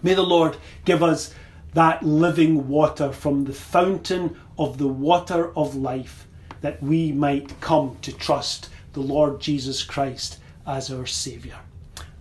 May 0.03 0.15
the 0.15 0.23
Lord 0.23 0.57
give 0.85 1.05
us 1.05 1.33
that 1.75 2.03
living 2.03 2.67
water 2.67 3.13
from 3.13 3.45
the 3.45 3.53
fountain 3.53 4.37
of 4.59 4.79
the 4.79 4.89
water 4.89 5.57
of 5.57 5.77
life 5.77 6.27
that 6.63 6.83
we 6.83 7.13
might 7.13 7.61
come 7.61 7.97
to 8.03 8.13
trust 8.13 8.71
the 8.93 9.01
Lord 9.01 9.41
Jesus 9.41 9.85
Christ 9.85 10.41
as 10.67 10.91
our 10.91 11.07
Saviour. 11.07 11.59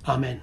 Amen. 0.07 0.41